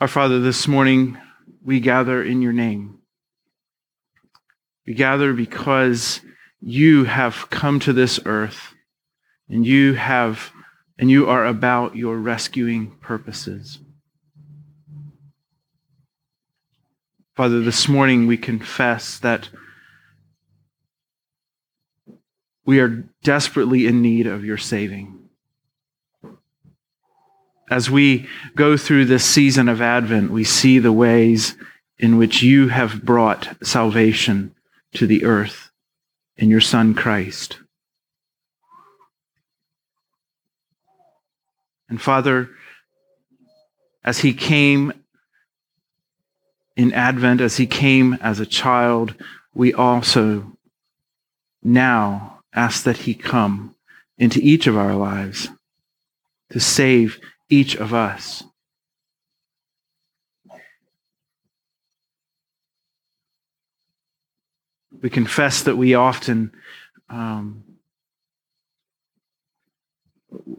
Our 0.00 0.06
Father, 0.06 0.38
this 0.38 0.68
morning 0.68 1.18
we 1.60 1.80
gather 1.80 2.22
in 2.22 2.40
your 2.40 2.52
name. 2.52 3.00
We 4.86 4.94
gather 4.94 5.32
because 5.32 6.20
you 6.60 7.02
have 7.02 7.50
come 7.50 7.80
to 7.80 7.92
this 7.92 8.20
earth 8.24 8.74
and 9.48 9.66
you 9.66 9.94
have 9.94 10.52
and 11.00 11.10
you 11.10 11.28
are 11.28 11.44
about 11.44 11.96
your 11.96 12.16
rescuing 12.16 12.92
purposes. 13.00 13.80
Father, 17.34 17.60
this 17.60 17.88
morning 17.88 18.28
we 18.28 18.36
confess 18.36 19.18
that 19.18 19.48
we 22.64 22.78
are 22.78 23.04
desperately 23.24 23.88
in 23.88 24.00
need 24.00 24.28
of 24.28 24.44
your 24.44 24.58
saving 24.58 25.27
as 27.70 27.90
we 27.90 28.28
go 28.56 28.76
through 28.76 29.04
this 29.04 29.24
season 29.24 29.68
of 29.68 29.82
Advent, 29.82 30.30
we 30.30 30.44
see 30.44 30.78
the 30.78 30.92
ways 30.92 31.56
in 31.98 32.16
which 32.16 32.42
you 32.42 32.68
have 32.68 33.02
brought 33.02 33.56
salvation 33.62 34.54
to 34.94 35.06
the 35.06 35.24
earth 35.24 35.70
in 36.36 36.48
your 36.48 36.60
Son 36.60 36.94
Christ. 36.94 37.58
And 41.88 42.00
Father, 42.00 42.50
as 44.04 44.20
he 44.20 44.32
came 44.32 44.92
in 46.76 46.92
Advent, 46.92 47.40
as 47.40 47.56
he 47.56 47.66
came 47.66 48.14
as 48.20 48.38
a 48.38 48.46
child, 48.46 49.14
we 49.54 49.74
also 49.74 50.52
now 51.62 52.40
ask 52.54 52.84
that 52.84 52.98
he 52.98 53.14
come 53.14 53.74
into 54.16 54.38
each 54.40 54.66
of 54.66 54.76
our 54.76 54.94
lives 54.94 55.48
to 56.50 56.60
save 56.60 57.20
each 57.48 57.76
of 57.76 57.94
us. 57.94 58.44
We 65.00 65.10
confess 65.10 65.62
that 65.62 65.76
we 65.76 65.94
often 65.94 66.52
um, 67.08 67.64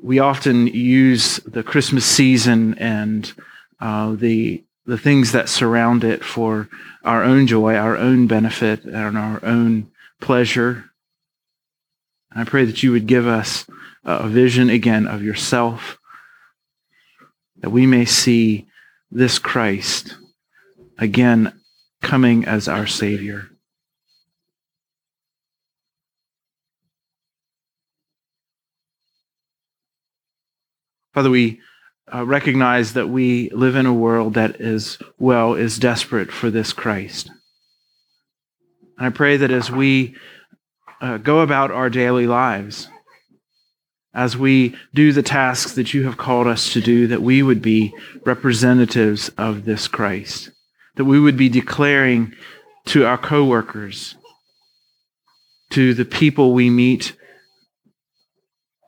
we 0.02 0.20
often 0.20 0.68
use 0.68 1.38
the 1.46 1.62
Christmas 1.62 2.06
season 2.06 2.78
and 2.80 3.32
uh, 3.80 4.16
the 4.16 4.64
the 4.86 4.98
things 4.98 5.34
that 5.34 5.50
surround 5.50 6.04
it 6.04 6.24
for 6.24 6.68
our 7.04 7.24
own 7.24 7.46
joy, 7.46 7.76
our 7.76 7.96
own 7.96 8.26
benefit, 8.26 8.84
and 8.86 9.18
our 9.18 9.40
own 9.46 9.92
pleasure. 10.20 10.86
And 12.32 12.42
I 12.42 12.44
pray 12.44 12.66
that 12.66 12.82
you 12.82 12.92
would 12.92 13.06
give 13.06 13.28
us 13.28 13.68
a 14.04 14.28
vision 14.28 14.70
again 14.70 15.06
of 15.06 15.22
yourself 15.22 15.99
that 17.62 17.70
we 17.70 17.86
may 17.86 18.06
see 18.06 18.68
this 19.12 19.40
Christ 19.40 20.16
again 20.98 21.54
coming 22.02 22.46
as 22.46 22.68
our 22.68 22.88
Savior. 22.88 23.50
Father, 31.14 31.30
we 31.30 31.60
uh, 32.14 32.26
recognize 32.26 32.94
that 32.94 33.10
we 33.10 33.50
live 33.50 33.76
in 33.76 33.86
a 33.86 33.94
world 33.94 34.36
that 34.36 34.62
is, 34.62 34.98
well, 35.18 35.56
is 35.56 35.78
desperate 35.78 36.32
for 36.32 36.50
this 36.50 36.72
Christ. 36.72 37.30
And 38.98 39.08
I 39.08 39.10
pray 39.10 39.38
that 39.38 39.52
as 39.52 39.72
we 39.72 40.16
uh, 41.02 41.18
go 41.18 41.40
about 41.40 41.72
our 41.72 41.90
daily 41.90 42.28
lives, 42.28 42.88
as 44.14 44.36
we 44.36 44.76
do 44.94 45.12
the 45.12 45.24
tasks 45.24 45.74
that 45.74 45.94
you 45.94 46.04
have 46.06 46.18
called 46.18 46.48
us 46.48 46.74
to 46.74 46.82
do, 46.82 47.08
that 47.08 47.22
we 47.22 47.44
would 47.44 47.62
be 47.62 47.94
representatives 48.26 49.30
of 49.38 49.66
this 49.66 49.88
Christ, 49.88 50.52
that 50.96 51.06
we 51.06 51.20
would 51.20 51.38
be 51.38 51.50
declaring 51.50 52.34
to 52.86 53.06
our 53.06 53.18
coworkers, 53.18 54.16
to 55.72 55.94
the 55.94 56.06
people 56.06 56.54
we 56.54 56.70
meet 56.70 57.14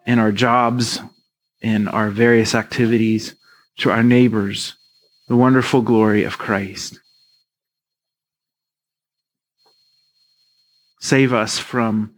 in 0.07 0.17
our 0.17 0.31
jobs, 0.31 0.99
in 1.61 1.87
our 1.87 2.09
various 2.09 2.55
activities, 2.55 3.35
to 3.77 3.91
our 3.91 4.03
neighbors, 4.03 4.75
the 5.27 5.35
wonderful 5.35 5.83
glory 5.83 6.23
of 6.23 6.39
Christ. 6.39 6.99
Save 10.99 11.33
us 11.33 11.59
from 11.59 12.15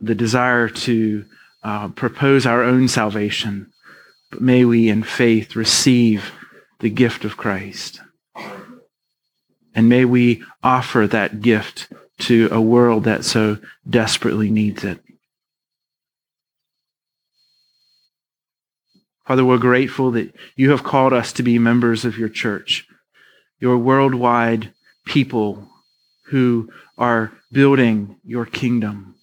the 0.00 0.14
desire 0.14 0.68
to 0.68 1.24
uh, 1.66 1.88
propose 1.88 2.46
our 2.46 2.62
own 2.62 2.86
salvation, 2.86 3.72
but 4.30 4.40
may 4.40 4.64
we 4.64 4.88
in 4.88 5.02
faith 5.02 5.56
receive 5.56 6.30
the 6.78 6.88
gift 6.88 7.24
of 7.24 7.36
Christ. 7.36 8.00
And 9.74 9.88
may 9.88 10.04
we 10.04 10.44
offer 10.62 11.08
that 11.08 11.40
gift 11.40 11.92
to 12.20 12.48
a 12.52 12.60
world 12.60 13.02
that 13.02 13.24
so 13.24 13.58
desperately 13.88 14.48
needs 14.48 14.84
it. 14.84 15.00
Father, 19.26 19.44
we're 19.44 19.58
grateful 19.58 20.12
that 20.12 20.32
you 20.54 20.70
have 20.70 20.84
called 20.84 21.12
us 21.12 21.32
to 21.32 21.42
be 21.42 21.58
members 21.58 22.04
of 22.04 22.16
your 22.16 22.28
church, 22.28 22.86
your 23.58 23.76
worldwide 23.76 24.72
people 25.04 25.68
who 26.26 26.70
are 26.96 27.32
building 27.50 28.20
your 28.22 28.46
kingdom. 28.46 29.15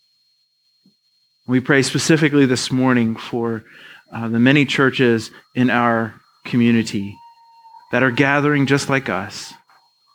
We 1.46 1.60
pray 1.60 1.82
specifically 1.82 2.46
this 2.46 2.72
morning 2.72 3.18
for 3.18 3.66
uh, 4.14 4.30
the 4.30 4.40
many 4.40 4.66
churches 4.66 5.30
in 5.54 5.70
our 5.70 6.14
community 6.46 7.18
that 7.92 8.02
are 8.02 8.12
gathering 8.12 8.66
just 8.66 8.90
like 8.90 9.10
us, 9.10 9.54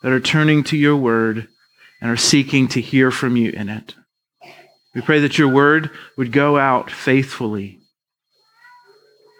that 0.02 0.10
are 0.10 0.20
turning 0.20 0.64
to 0.64 0.76
your 0.76 0.96
word 0.96 1.46
and 2.00 2.10
are 2.10 2.16
seeking 2.16 2.66
to 2.68 2.80
hear 2.80 3.10
from 3.10 3.36
you 3.36 3.50
in 3.50 3.68
it. 3.68 3.94
We 4.94 5.02
pray 5.02 5.20
that 5.20 5.36
your 5.36 5.48
word 5.48 5.90
would 6.16 6.32
go 6.32 6.56
out 6.56 6.90
faithfully, 6.90 7.78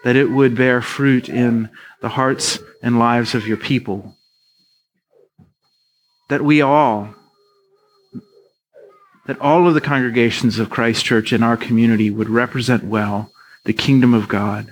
that 0.05 0.15
it 0.15 0.31
would 0.31 0.55
bear 0.55 0.83
fruit 0.83 1.31
in 1.31 1.71
the 2.03 2.11
hearts 2.11 2.59
and 2.83 2.99
lives 2.99 3.35
of 3.35 3.49
your 3.49 3.57
people, 3.57 4.15
that 6.29 6.43
we 6.43 6.61
all 6.61 7.15
that 9.29 9.39
all 9.41 9.69
of 9.69 9.75
the 9.75 9.81
congregations 9.81 10.59
of 10.59 10.71
Christ 10.71 11.05
Church 11.05 11.35
in 11.35 11.43
our 11.43 11.59
community 11.59 12.09
would 12.11 12.31
represent 12.31 12.83
well 12.83 13.31
the 13.65 13.75
kingdom 13.75 14.15
of 14.15 14.27
God 14.27 14.71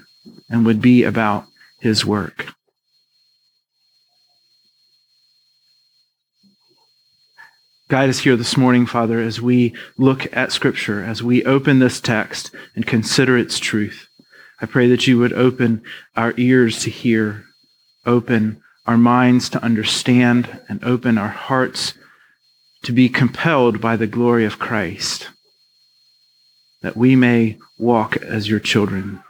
and 0.49 0.65
would 0.65 0.81
be 0.81 1.05
about 1.05 1.47
his 1.79 2.07
work. 2.07 2.55
Guide 7.89 8.09
us 8.09 8.21
here 8.21 8.35
this 8.35 8.57
morning, 8.57 8.87
Father, 8.87 9.21
as 9.21 9.43
we 9.43 9.75
look 9.99 10.35
at 10.35 10.53
Scripture, 10.53 11.05
as 11.05 11.23
we 11.23 11.45
open 11.45 11.79
this 11.79 12.01
text 12.01 12.51
and 12.75 12.87
consider 12.87 13.37
its 13.37 13.59
truth. 13.59 14.09
I 14.59 14.65
pray 14.65 14.89
that 14.89 15.07
you 15.07 15.19
would 15.19 15.35
open 15.35 15.83
our 16.17 16.33
ears 16.39 16.81
to 16.81 16.91
hear, 16.91 17.45
open 18.07 18.63
our 18.87 18.97
minds 18.97 19.51
to 19.51 19.63
understand, 19.63 20.61
and 20.67 20.83
open 20.83 21.19
our 21.19 21.29
hearts 21.29 21.93
to 22.87 22.93
be 22.93 23.09
compelled 23.09 23.81
by 23.81 23.97
the 23.97 24.07
glory 24.07 24.45
of 24.45 24.61
Christ, 24.61 25.31
that 26.83 26.97
we 26.97 27.17
may 27.17 27.59
walk 27.77 28.17
as 28.19 28.49
your 28.49 28.61
children 28.61 29.25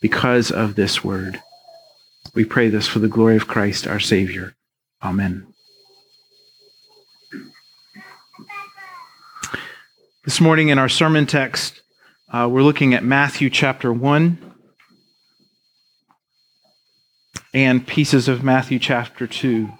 because 0.00 0.52
of 0.52 0.76
this 0.76 1.02
word. 1.02 1.42
We 2.32 2.44
pray 2.44 2.68
this 2.68 2.86
for 2.86 3.00
the 3.00 3.08
glory 3.08 3.34
of 3.34 3.48
Christ, 3.48 3.88
our 3.88 3.98
Savior. 3.98 4.54
Amen. 5.02 5.52
This 10.24 10.40
morning 10.40 10.68
in 10.68 10.78
our 10.78 10.88
sermon 10.88 11.26
text, 11.26 11.82
uh, 12.32 12.48
we're 12.48 12.62
looking 12.62 12.94
at 12.94 13.02
Matthew 13.02 13.50
chapter 13.50 13.92
1 13.92 14.38
and 17.52 17.84
pieces 17.84 18.28
of 18.28 18.44
Matthew 18.44 18.78
chapter 18.78 19.26
2. 19.26 19.72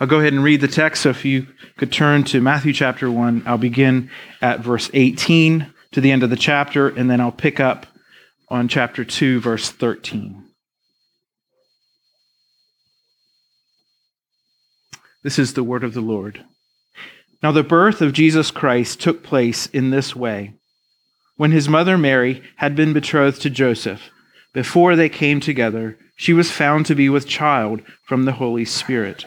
I'll 0.00 0.06
go 0.06 0.20
ahead 0.20 0.32
and 0.32 0.44
read 0.44 0.60
the 0.60 0.68
text. 0.68 1.02
So 1.02 1.10
if 1.10 1.24
you 1.24 1.46
could 1.76 1.92
turn 1.92 2.24
to 2.24 2.40
Matthew 2.40 2.72
chapter 2.72 3.10
1, 3.10 3.42
I'll 3.46 3.58
begin 3.58 4.10
at 4.40 4.60
verse 4.60 4.90
18 4.94 5.72
to 5.92 6.00
the 6.00 6.12
end 6.12 6.22
of 6.22 6.30
the 6.30 6.36
chapter, 6.36 6.88
and 6.88 7.10
then 7.10 7.20
I'll 7.20 7.32
pick 7.32 7.58
up 7.58 7.86
on 8.48 8.68
chapter 8.68 9.04
2, 9.04 9.40
verse 9.40 9.70
13. 9.70 10.44
This 15.22 15.38
is 15.38 15.54
the 15.54 15.64
word 15.64 15.82
of 15.82 15.94
the 15.94 16.00
Lord. 16.00 16.44
Now, 17.42 17.52
the 17.52 17.62
birth 17.62 18.00
of 18.00 18.12
Jesus 18.12 18.50
Christ 18.50 19.00
took 19.00 19.22
place 19.22 19.66
in 19.66 19.90
this 19.90 20.14
way. 20.14 20.54
When 21.36 21.50
his 21.52 21.68
mother 21.68 21.98
Mary 21.98 22.42
had 22.56 22.74
been 22.74 22.92
betrothed 22.92 23.42
to 23.42 23.50
Joseph, 23.50 24.10
before 24.52 24.96
they 24.96 25.08
came 25.08 25.40
together, 25.40 25.98
she 26.16 26.32
was 26.32 26.50
found 26.50 26.86
to 26.86 26.94
be 26.94 27.08
with 27.08 27.28
child 27.28 27.82
from 28.04 28.24
the 28.24 28.32
Holy 28.32 28.64
Spirit. 28.64 29.26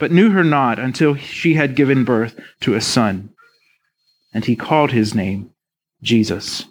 but 0.00 0.10
knew 0.10 0.30
her 0.30 0.42
not 0.42 0.78
until 0.78 1.14
she 1.14 1.54
had 1.54 1.76
given 1.76 2.04
birth 2.04 2.40
to 2.58 2.74
a 2.74 2.80
son. 2.80 3.30
And 4.32 4.46
he 4.46 4.56
called 4.56 4.90
his 4.90 5.14
name 5.14 5.50
Jesus. 6.02 6.64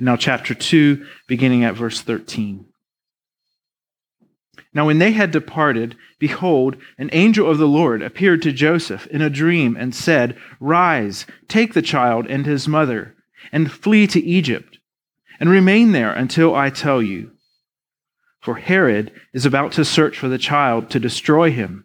Now, 0.00 0.16
chapter 0.16 0.52
2, 0.52 1.06
beginning 1.28 1.64
at 1.64 1.76
verse 1.76 2.00
13. 2.02 2.66
Now, 4.74 4.86
when 4.86 4.98
they 4.98 5.12
had 5.12 5.30
departed, 5.30 5.96
behold, 6.18 6.76
an 6.98 7.08
angel 7.12 7.48
of 7.48 7.58
the 7.58 7.68
Lord 7.68 8.02
appeared 8.02 8.42
to 8.42 8.52
Joseph 8.52 9.06
in 9.06 9.22
a 9.22 9.30
dream 9.30 9.76
and 9.76 9.94
said, 9.94 10.36
Rise, 10.60 11.24
take 11.46 11.72
the 11.72 11.82
child 11.82 12.26
and 12.26 12.44
his 12.46 12.68
mother, 12.68 13.14
and 13.52 13.70
flee 13.70 14.06
to 14.08 14.20
Egypt, 14.20 14.78
and 15.40 15.48
remain 15.48 15.92
there 15.92 16.12
until 16.12 16.54
I 16.54 16.70
tell 16.70 17.00
you. 17.00 17.30
For 18.40 18.56
Herod 18.56 19.12
is 19.32 19.46
about 19.46 19.72
to 19.72 19.84
search 19.84 20.18
for 20.18 20.28
the 20.28 20.38
child 20.38 20.90
to 20.90 21.00
destroy 21.00 21.50
him. 21.50 21.84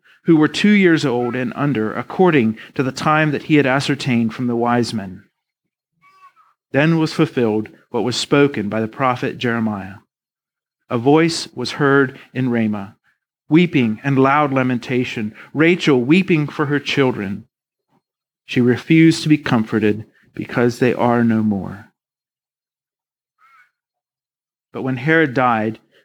who 0.25 0.35
were 0.35 0.47
two 0.47 0.71
years 0.71 1.05
old 1.05 1.35
and 1.35 1.51
under, 1.55 1.93
according 1.93 2.57
to 2.75 2.83
the 2.83 2.91
time 2.91 3.31
that 3.31 3.43
he 3.43 3.55
had 3.55 3.65
ascertained 3.65 4.33
from 4.33 4.47
the 4.47 4.55
wise 4.55 4.93
men. 4.93 5.23
Then 6.71 6.99
was 6.99 7.13
fulfilled 7.13 7.69
what 7.89 8.03
was 8.03 8.15
spoken 8.15 8.69
by 8.69 8.81
the 8.81 8.87
prophet 8.87 9.37
Jeremiah 9.37 9.95
a 10.91 10.97
voice 10.97 11.47
was 11.55 11.71
heard 11.71 12.19
in 12.33 12.49
Ramah, 12.49 12.97
weeping 13.47 14.01
and 14.03 14.19
loud 14.19 14.51
lamentation, 14.51 15.33
Rachel 15.53 16.01
weeping 16.01 16.47
for 16.47 16.65
her 16.65 16.81
children. 16.81 17.47
She 18.45 18.59
refused 18.59 19.23
to 19.23 19.29
be 19.29 19.37
comforted 19.37 20.05
because 20.35 20.79
they 20.79 20.93
are 20.93 21.23
no 21.23 21.41
more. 21.41 21.93
But 24.73 24.81
when 24.81 24.97
Herod 24.97 25.33
died, 25.33 25.79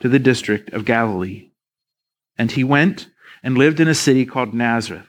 to 0.00 0.08
the 0.08 0.18
district 0.18 0.72
of 0.72 0.84
Galilee. 0.84 1.50
And 2.36 2.50
he 2.50 2.64
went 2.64 3.08
and 3.42 3.58
lived 3.58 3.80
in 3.80 3.88
a 3.88 3.94
city 3.94 4.24
called 4.24 4.54
Nazareth, 4.54 5.06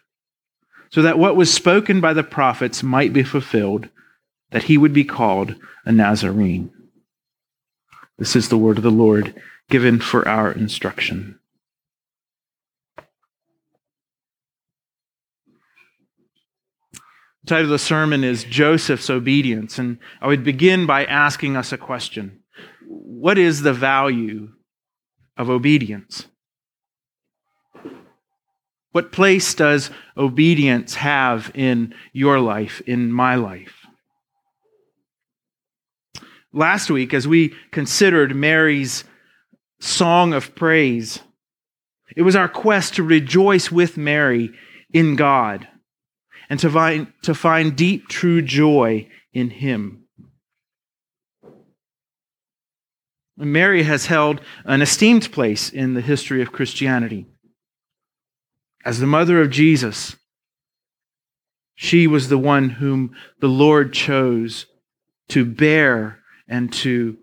so 0.90 1.02
that 1.02 1.18
what 1.18 1.36
was 1.36 1.52
spoken 1.52 2.02
by 2.02 2.14
the 2.14 2.24
prophets 2.24 2.84
might 2.84 3.14
be 3.14 3.24
fulfilled, 3.24 3.90
that 4.52 4.64
he 4.64 4.78
would 4.78 4.94
be 4.94 5.04
called 5.04 5.56
a 5.86 5.92
Nazarene. 5.92 6.72
This 8.18 8.36
is 8.36 8.50
the 8.50 8.58
word 8.58 8.78
of 8.78 8.84
the 8.84 8.92
Lord 8.92 9.36
given 9.70 10.00
for 10.00 10.28
our 10.28 10.52
instruction. 10.52 11.40
The 17.44 17.50
title 17.50 17.66
of 17.66 17.70
the 17.70 17.80
sermon 17.80 18.24
is 18.24 18.44
Joseph's 18.44 19.10
Obedience, 19.10 19.78
and 19.78 20.00
I 20.20 20.28
would 20.28 20.44
begin 20.44 20.88
by 20.88 21.06
asking 21.06 21.56
us 21.56 21.72
a 21.72 21.78
question 21.78 22.40
What 22.88 23.38
is 23.38 23.62
the 23.62 23.74
value 23.74 24.50
of 25.38 25.50
obedience? 25.50 26.28
What 28.92 29.12
place 29.12 29.54
does 29.54 29.90
obedience 30.16 30.96
have 30.96 31.52
in 31.54 31.94
your 32.14 32.40
life, 32.40 32.82
in 32.88 33.12
my 33.12 33.36
life? 33.36 33.86
Last 36.54 36.90
week, 36.90 37.14
as 37.14 37.28
we 37.28 37.54
considered 37.72 38.36
Mary's 38.36 39.04
song 39.80 40.34
of 40.34 40.56
praise. 40.56 41.20
It 42.16 42.24
was 42.24 42.36
our 42.36 42.48
quest 42.48 42.96
to 42.96 43.04
rejoice 43.04 43.72
with 43.72 43.98
Mary 43.98 44.52
in 44.94 45.16
God 45.16 45.68
and 46.50 46.60
to 46.60 46.70
find, 46.70 47.08
to 47.24 47.34
find 47.34 47.76
deep, 47.76 48.08
true 48.08 48.42
joy 48.42 49.08
in 49.34 49.50
Him. 49.50 50.05
Mary 53.38 53.84
has 53.84 54.06
held 54.06 54.42
an 54.64 54.82
esteemed 54.82 55.32
place 55.32 55.70
in 55.70 55.94
the 55.94 56.02
history 56.02 56.42
of 56.42 56.52
Christianity. 56.52 57.26
As 58.86 59.00
the 59.00 59.08
mother 59.08 59.42
of 59.42 59.50
Jesus, 59.50 60.16
she 61.76 62.08
was 62.08 62.30
the 62.30 62.38
one 62.38 62.70
whom 62.70 63.14
the 63.42 63.50
Lord 63.50 63.92
chose 63.92 64.68
to 65.30 65.44
bear 65.44 66.20
and 66.48 66.72
to 66.72 67.18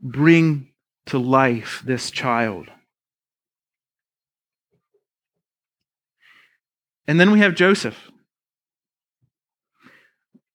bring 0.00 0.68
to 1.06 1.18
life 1.18 1.82
this 1.84 2.10
child. 2.10 2.68
And 7.08 7.18
then 7.18 7.30
we 7.30 7.40
have 7.40 7.54
Joseph. 7.54 8.10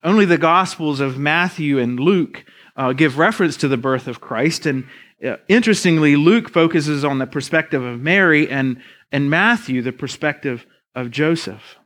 Only 0.03 0.25
the 0.25 0.38
Gospels 0.38 1.00
of 1.00 1.17
Matthew 1.17 1.79
and 1.79 2.00
Luke 2.00 2.45
uh, 2.75 2.94
give 2.94 3.18
reference 3.18 3.58
to 3.58 3.68
the 3.68 3.77
birth 3.77 4.08
of 4.08 4.22
Christ. 4.22 4.65
And 4.65 4.88
uh, 5.25 5.38
interestingly, 5.48 6.15
Luke 6.15 6.50
focuses 6.50 7.06
on 7.06 7.20
the 7.20 7.27
perspective 7.27 7.84
of 7.84 8.01
Mary, 8.01 8.50
and, 8.50 8.82
and 9.12 9.30
Matthew, 9.30 9.82
the 9.82 9.92
perspective 9.92 10.65
of 10.96 11.12
Joseph. 11.12 11.77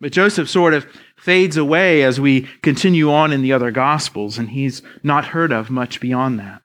But 0.00 0.12
Joseph 0.12 0.50
sort 0.50 0.74
of 0.74 0.86
fades 1.16 1.56
away 1.56 2.02
as 2.02 2.20
we 2.20 2.42
continue 2.62 3.10
on 3.10 3.32
in 3.32 3.42
the 3.42 3.52
other 3.52 3.70
Gospels, 3.70 4.36
and 4.36 4.50
he's 4.50 4.82
not 5.02 5.26
heard 5.26 5.52
of 5.52 5.70
much 5.70 6.00
beyond 6.00 6.38
that. 6.40 6.60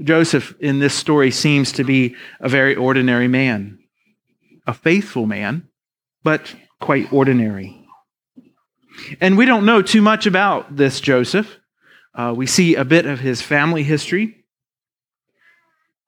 Joseph 0.00 0.54
in 0.60 0.78
this 0.78 0.94
story 0.94 1.30
seems 1.30 1.72
to 1.72 1.84
be 1.84 2.14
a 2.40 2.48
very 2.48 2.76
ordinary 2.76 3.28
man, 3.28 3.78
a 4.66 4.74
faithful 4.74 5.26
man, 5.26 5.68
but 6.22 6.54
quite 6.80 7.12
ordinary. 7.12 7.80
And 9.20 9.36
we 9.36 9.44
don't 9.44 9.66
know 9.66 9.82
too 9.82 10.02
much 10.02 10.26
about 10.26 10.76
this 10.76 11.00
Joseph. 11.00 11.58
Uh, 12.14 12.32
we 12.36 12.46
see 12.46 12.74
a 12.74 12.84
bit 12.84 13.06
of 13.06 13.20
his 13.20 13.42
family 13.42 13.82
history. 13.82 14.44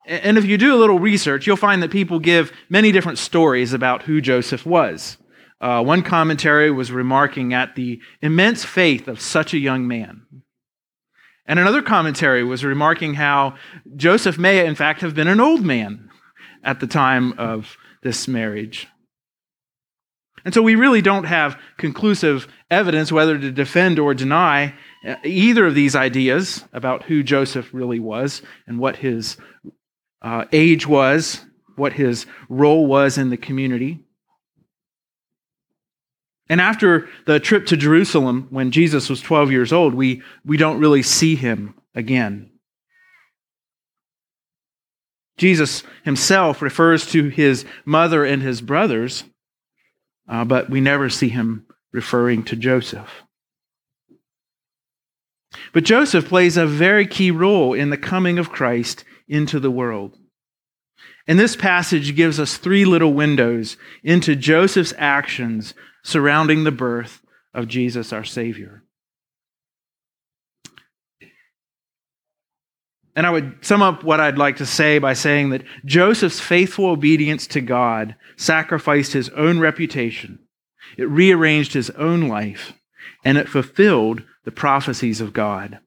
And 0.07 0.39
if 0.39 0.45
you 0.45 0.57
do 0.57 0.75
a 0.75 0.79
little 0.79 1.01
research, 1.01 1.47
you'll 1.47 1.57
find 1.57 1.83
that 1.83 1.91
people 1.91 2.21
give 2.21 2.53
many 2.69 2.93
different 2.93 3.19
stories 3.19 3.73
about 3.73 4.03
who 4.03 4.21
Joseph 4.21 4.65
was. 4.65 5.17
Uh, 5.61 5.83
one 5.83 6.03
commentary 6.03 6.71
was 6.71 6.93
remarking 6.93 7.55
at 7.55 7.75
the 7.75 8.01
immense 8.23 8.65
faith 8.65 9.09
of 9.09 9.21
such 9.21 9.53
a 9.53 9.59
young 9.59 9.89
man. 9.89 10.23
And 11.47 11.59
another 11.59 11.83
commentary 11.83 12.45
was 12.45 12.65
remarking 12.65 13.15
how 13.15 13.57
Joseph 13.97 14.39
may, 14.39 14.65
in 14.65 14.75
fact, 14.75 15.01
have 15.01 15.15
been 15.15 15.29
an 15.29 15.41
old 15.41 15.65
man 15.65 16.11
at 16.63 16.81
the 16.81 16.87
time 16.87 17.33
of 17.39 17.77
this 18.03 18.29
marriage. 18.29 18.89
And 20.47 20.55
so 20.55 20.63
we 20.63 20.77
really 20.77 21.03
don't 21.03 21.25
have 21.25 21.61
conclusive 21.77 22.47
evidence 22.71 23.11
whether 23.11 23.37
to 23.37 23.51
defend 23.51 23.99
or 23.99 24.15
deny 24.15 24.75
uh, 25.05 25.17
either 25.25 25.67
of 25.67 25.75
these 25.75 25.97
ideas 25.97 26.65
about 26.73 27.03
who 27.03 27.25
Joseph 27.25 27.75
really 27.75 27.99
was 27.99 28.43
and 28.65 28.79
what 28.79 28.95
his 28.95 29.37
uh, 30.23 30.45
age 30.53 30.87
was, 30.87 31.45
what 31.75 31.95
his 31.95 32.27
role 32.49 32.87
was 32.87 33.19
in 33.19 33.31
the 33.31 33.37
community. 33.37 34.05
And 36.49 36.61
after 36.61 37.09
the 37.27 37.41
trip 37.41 37.67
to 37.67 37.77
Jerusalem, 37.77 38.47
when 38.51 38.71
Jesus 38.71 39.11
was 39.11 39.21
12 39.21 39.51
years 39.51 39.73
old, 39.73 39.95
we, 39.95 40.23
we 40.45 40.57
don't 40.57 40.79
really 40.79 41.03
see 41.03 41.35
him 41.35 41.75
again. 41.93 42.53
Jesus 45.39 45.83
himself 46.05 46.63
refers 46.63 47.05
to 47.11 47.31
his 47.31 47.65
mother 47.85 48.25
and 48.25 48.43
his 48.43 48.61
brothers, 48.61 49.25
uh, 50.29 50.45
but 50.45 50.71
we 50.71 50.81
never 50.81 51.09
see 51.09 51.29
him 51.29 51.67
referring 51.93 52.45
to 52.45 52.57
Joseph. 52.57 53.23
But 55.73 55.85
Joseph 55.85 56.29
plays 56.29 56.57
a 56.57 56.67
very 56.67 57.07
key 57.07 57.31
role 57.31 57.73
in 57.73 57.91
the 57.91 57.97
coming 57.97 58.39
of 58.39 58.51
Christ 58.51 59.05
into 59.29 59.59
the 59.61 59.71
world. 59.71 60.17
And 61.27 61.39
this 61.39 61.57
passage 61.57 62.15
gives 62.15 62.39
us 62.39 62.57
three 62.57 62.85
little 62.85 63.13
windows 63.13 63.77
into 64.05 64.37
Joseph's 64.37 64.95
actions 64.97 65.75
surrounding 66.05 66.65
the 66.65 66.71
birth 66.71 67.23
of 67.53 67.67
Jesus 67.67 68.13
our 68.13 68.25
Savior. 68.25 68.85
And 73.17 73.27
I 73.27 73.31
would 73.31 73.65
sum 73.65 73.81
up 73.81 74.05
what 74.05 74.21
I'd 74.21 74.37
like 74.37 74.57
to 74.57 74.67
say 74.67 74.99
by 74.99 75.15
saying 75.15 75.49
that 75.49 75.65
Joseph's 75.87 76.39
faithful 76.39 76.85
obedience 76.87 77.47
to 77.49 77.63
God 77.63 78.15
sacrificed 78.37 79.15
his 79.15 79.31
own 79.31 79.59
reputation, 79.59 80.39
it 80.99 81.09
rearranged 81.09 81.73
his 81.73 81.89
own 81.91 82.29
life, 82.29 82.75
and 83.25 83.39
it 83.39 83.49
fulfilled 83.49 84.23
the 84.45 84.53
prophecies 84.53 85.23
of 85.23 85.33
God. 85.33 85.79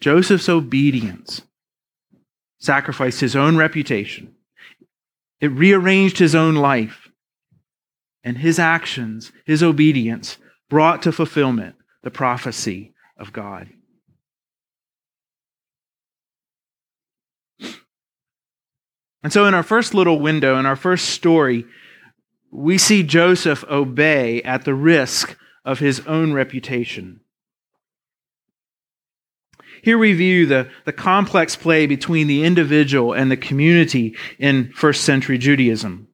Joseph's 0.00 0.48
obedience 0.48 1.42
sacrificed 2.58 3.20
his 3.20 3.36
own 3.36 3.58
reputation, 3.58 4.34
it 5.38 5.48
rearranged 5.48 6.16
his 6.16 6.34
own 6.34 6.54
life, 6.54 7.08
and 8.24 8.38
his 8.38 8.58
actions, 8.58 9.32
his 9.44 9.62
obedience, 9.62 10.38
brought 10.70 11.02
to 11.02 11.12
fulfillment 11.12 11.76
the 12.02 12.10
prophecy 12.10 12.94
of 13.18 13.34
God. 13.34 13.68
And 19.26 19.32
so, 19.32 19.44
in 19.46 19.54
our 19.54 19.64
first 19.64 19.92
little 19.92 20.20
window, 20.20 20.56
in 20.56 20.66
our 20.66 20.76
first 20.76 21.06
story, 21.06 21.64
we 22.52 22.78
see 22.78 23.02
Joseph 23.02 23.64
obey 23.64 24.40
at 24.42 24.64
the 24.64 24.72
risk 24.72 25.36
of 25.64 25.80
his 25.80 25.98
own 26.06 26.32
reputation. 26.32 27.18
Here 29.82 29.98
we 29.98 30.12
view 30.12 30.46
the, 30.46 30.70
the 30.84 30.92
complex 30.92 31.56
play 31.56 31.88
between 31.88 32.28
the 32.28 32.44
individual 32.44 33.14
and 33.14 33.28
the 33.28 33.36
community 33.36 34.14
in 34.38 34.72
first 34.72 35.02
century 35.02 35.38
Judaism. 35.38 36.06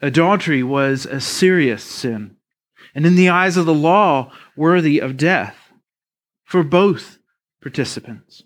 Adultery 0.00 0.62
was 0.62 1.04
a 1.04 1.20
serious 1.20 1.82
sin, 1.82 2.36
and 2.94 3.04
in 3.04 3.16
the 3.16 3.28
eyes 3.28 3.56
of 3.56 3.66
the 3.66 3.74
law, 3.74 4.30
worthy 4.56 5.00
of 5.00 5.16
death 5.16 5.72
for 6.44 6.62
both 6.62 7.18
participants. 7.60 8.44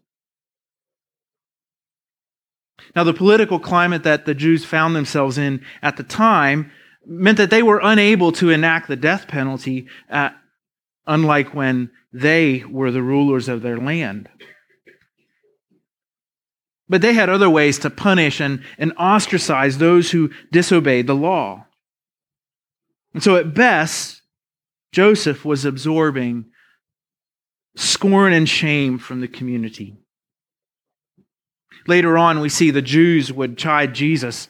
Now, 2.94 3.04
the 3.04 3.14
political 3.14 3.58
climate 3.58 4.04
that 4.04 4.24
the 4.24 4.34
Jews 4.34 4.64
found 4.64 4.94
themselves 4.94 5.36
in 5.36 5.64
at 5.82 5.96
the 5.96 6.04
time 6.04 6.70
meant 7.06 7.38
that 7.38 7.50
they 7.50 7.62
were 7.62 7.80
unable 7.82 8.32
to 8.32 8.50
enact 8.50 8.88
the 8.88 8.96
death 8.96 9.26
penalty, 9.26 9.88
uh, 10.10 10.30
unlike 11.06 11.54
when 11.54 11.90
they 12.12 12.64
were 12.64 12.90
the 12.90 13.02
rulers 13.02 13.48
of 13.48 13.62
their 13.62 13.76
land. 13.76 14.28
But 16.88 17.00
they 17.00 17.14
had 17.14 17.28
other 17.28 17.50
ways 17.50 17.78
to 17.80 17.90
punish 17.90 18.40
and, 18.40 18.62
and 18.78 18.92
ostracize 18.96 19.78
those 19.78 20.10
who 20.10 20.30
disobeyed 20.52 21.06
the 21.06 21.14
law. 21.14 21.66
And 23.12 23.22
so, 23.22 23.36
at 23.36 23.54
best, 23.54 24.22
Joseph 24.92 25.44
was 25.44 25.64
absorbing 25.64 26.46
scorn 27.74 28.32
and 28.32 28.48
shame 28.48 28.98
from 28.98 29.20
the 29.20 29.28
community. 29.28 29.96
Later 31.86 32.16
on, 32.16 32.40
we 32.40 32.48
see 32.48 32.70
the 32.70 32.82
Jews 32.82 33.32
would 33.32 33.58
chide 33.58 33.94
Jesus 33.94 34.48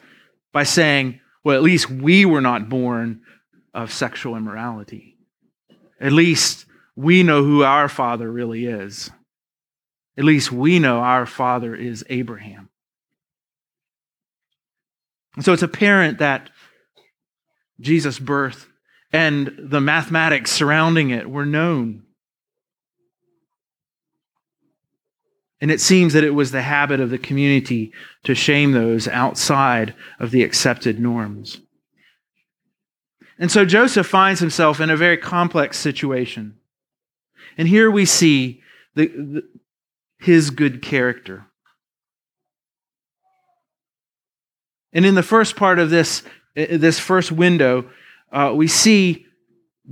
by 0.53 0.63
saying, 0.63 1.21
Well, 1.43 1.57
at 1.57 1.63
least 1.63 1.91
we 1.91 2.25
were 2.25 2.41
not 2.41 2.69
born 2.69 3.23
of 3.73 3.93
sexual 3.93 4.37
immorality. 4.37 5.17
At 6.01 6.13
least 6.13 6.67
we 6.97 7.23
know 7.23 7.43
who 7.43 7.65
our 7.65 7.89
father 7.89 8.31
really 8.31 8.67
is. 8.67 9.11
At 10.17 10.25
least 10.25 10.53
we 10.53 10.79
know 10.79 11.01
our 11.01 11.27
father 11.27 11.75
is 11.75 12.05
Abraham. 12.09 12.69
And 15.35 15.45
so 15.45 15.53
it's 15.53 15.63
apparent 15.63 16.19
that 16.19 16.51
Jesus' 17.81 18.21
birth 18.21 18.69
and 19.13 19.53
the 19.59 19.81
mathematics 19.81 20.53
surrounding 20.53 21.11
it 21.11 21.29
were 21.29 21.47
known. 21.47 22.04
And 25.65 25.71
it 25.71 25.81
seems 25.81 26.13
that 26.13 26.25
it 26.25 26.35
was 26.35 26.51
the 26.51 26.61
habit 26.61 27.01
of 27.01 27.09
the 27.09 27.17
community 27.17 27.91
to 28.25 28.35
shame 28.35 28.73
those 28.73 29.09
outside 29.09 29.95
of 30.21 30.31
the 30.31 30.43
accepted 30.43 31.01
norms. 31.01 31.59
And 33.39 33.51
so 33.51 33.65
Joseph 33.65 34.07
finds 34.07 34.41
himself 34.41 34.79
in 34.79 34.91
a 34.91 34.97
very 34.99 35.17
complex 35.17 35.79
situation. 35.79 36.59
And 37.57 37.67
here 37.67 37.91
we 37.91 38.05
see 38.05 38.61
the, 38.95 39.07
the, 39.07 39.43
his 40.19 40.51
good 40.51 40.83
character. 40.83 41.47
And 44.93 45.07
in 45.07 45.15
the 45.15 45.23
first 45.23 45.57
part 45.57 45.79
of 45.79 45.89
this, 45.89 46.25
this 46.55 46.99
first 46.99 47.33
window, 47.33 47.89
uh, 48.31 48.53
we 48.55 48.69
see 48.69 49.25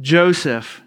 Joseph, 0.03 0.83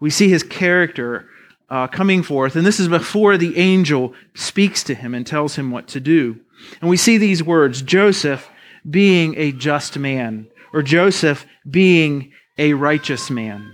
we 0.00 0.10
see 0.10 0.28
his 0.28 0.42
character 0.42 1.30
uh, 1.68 1.86
coming 1.88 2.22
forth. 2.22 2.56
And 2.56 2.66
this 2.66 2.80
is 2.80 2.88
before 2.88 3.36
the 3.36 3.56
angel 3.58 4.14
speaks 4.34 4.82
to 4.84 4.94
him 4.94 5.14
and 5.14 5.26
tells 5.26 5.56
him 5.56 5.70
what 5.70 5.88
to 5.88 6.00
do. 6.00 6.40
And 6.80 6.88
we 6.88 6.96
see 6.96 7.18
these 7.18 7.42
words 7.42 7.82
Joseph 7.82 8.48
being 8.88 9.34
a 9.36 9.52
just 9.52 9.98
man, 9.98 10.48
or 10.72 10.82
Joseph 10.82 11.44
being 11.68 12.32
a 12.56 12.74
righteous 12.74 13.30
man. 13.30 13.72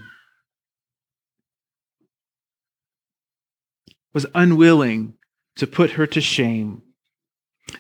was 4.13 4.27
unwilling 4.35 5.15
to 5.57 5.67
put 5.67 5.93
her 5.93 6.07
to 6.07 6.21
shame, 6.21 6.83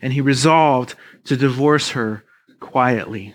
and 0.01 0.13
he 0.13 0.21
resolved 0.21 0.95
to 1.25 1.37
divorce 1.37 1.91
her 1.91 2.25
quietly. 2.61 3.35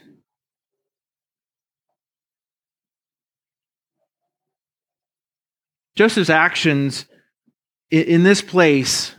Joseph's 5.98 6.30
actions 6.30 7.06
in 7.90 8.22
this 8.22 8.44
place 8.44 9.16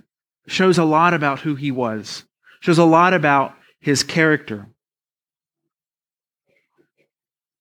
shows 0.47 0.78
a 0.78 0.85
lot 0.85 1.12
about 1.12 1.40
who 1.40 1.56
he 1.56 1.73
was, 1.73 2.25
shows 2.61 2.78
a 2.78 2.85
lot 2.85 3.12
about 3.12 3.54
his 3.80 4.04
character. 4.04 4.68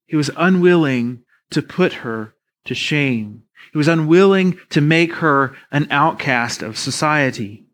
He 0.06 0.16
was 0.16 0.30
unwilling 0.38 1.24
to 1.50 1.64
put 1.64 1.94
her 1.94 2.36
to 2.66 2.76
shame. 2.76 3.42
He 3.72 3.78
was 3.80 3.88
unwilling 3.88 4.60
to 4.70 4.82
make 4.82 5.14
her 5.16 5.56
an 5.72 5.88
outcast 5.90 6.62
of 6.62 6.78
society, 6.78 7.66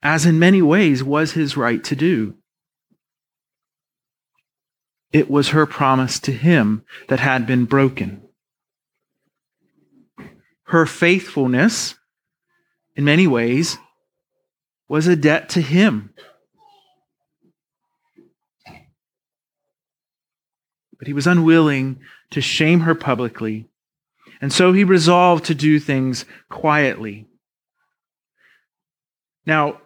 as 0.00 0.24
in 0.24 0.38
many 0.38 0.62
ways 0.62 1.02
was 1.02 1.32
his 1.32 1.56
right 1.56 1.82
to 1.82 1.96
do. 1.96 2.36
It 5.12 5.28
was 5.28 5.48
her 5.48 5.66
promise 5.66 6.20
to 6.20 6.32
him 6.32 6.84
that 7.08 7.18
had 7.18 7.48
been 7.48 7.64
broken. 7.64 8.27
Her 10.68 10.86
faithfulness, 10.86 11.96
in 12.96 13.04
many 13.04 13.26
ways, 13.26 13.76
was 14.88 15.06
a 15.06 15.16
debt 15.16 15.50
to 15.50 15.60
him. 15.60 16.14
But 20.98 21.06
he 21.06 21.12
was 21.12 21.26
unwilling 21.26 22.00
to 22.30 22.40
shame 22.40 22.80
her 22.80 22.94
publicly 22.94 23.68
and 24.40 24.52
so 24.52 24.72
he 24.72 24.84
resolved 24.84 25.44
to 25.46 25.54
do 25.54 25.78
things 25.80 26.24
quietly. 26.48 27.26
Now, 29.46 29.80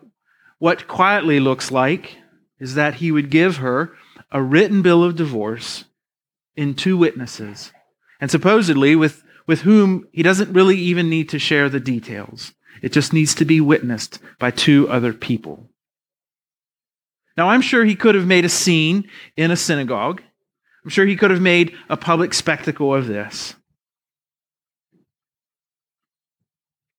what 0.59 0.89
quietly 0.89 1.41
looks 1.41 1.71
like 1.71 2.17
is 2.59 2.75
that 2.75 2.95
he 2.95 3.11
would 3.11 3.31
give 3.31 3.57
her 3.57 3.93
a 4.31 4.43
written 4.43 4.83
bill 4.83 5.03
of 5.03 5.17
divorce 5.17 5.85
in 6.55 6.75
two 6.75 6.97
witnesses. 6.97 7.73
And 8.21 8.31
supposedly 8.31 8.95
with, 8.95 9.23
with 9.47 9.63
whom 9.63 10.07
he 10.13 10.23
doesn't 10.23 10.53
really 10.53 10.79
even 10.79 11.09
need 11.09 11.29
to 11.31 11.39
share 11.39 11.69
the 11.69 11.81
details. 11.81 12.53
It 12.83 12.93
just 12.93 13.13
needs 13.13 13.35
to 13.37 13.45
be 13.45 13.61
witnessed 13.61 14.19
by 14.39 14.51
two 14.51 14.89
other 14.89 15.13
people. 15.13 15.69
Now, 17.37 17.49
I'm 17.49 17.63
sure 17.63 17.85
he 17.85 17.97
could 17.97 18.15
have 18.15 18.27
made 18.27 18.45
a 18.45 18.51
scene 18.51 19.09
in 19.37 19.51
a 19.51 19.57
synagogue. 19.57 20.23
I'm 20.85 20.91
sure 20.91 21.07
he 21.07 21.17
could 21.17 21.31
have 21.31 21.41
made 21.41 21.75
a 21.89 21.97
public 21.97 22.35
spectacle 22.35 22.95
of 22.95 23.07
this. 23.07 23.55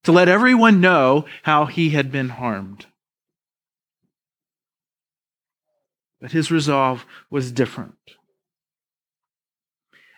To 0.06 0.12
let 0.12 0.28
everyone 0.28 0.82
know 0.82 1.26
how 1.44 1.66
he 1.66 1.92
had 1.92 2.12
been 2.12 2.30
harmed. 2.30 2.88
But 6.20 6.32
his 6.32 6.52
resolve 6.52 7.06
was 7.30 7.52
different. 7.52 7.96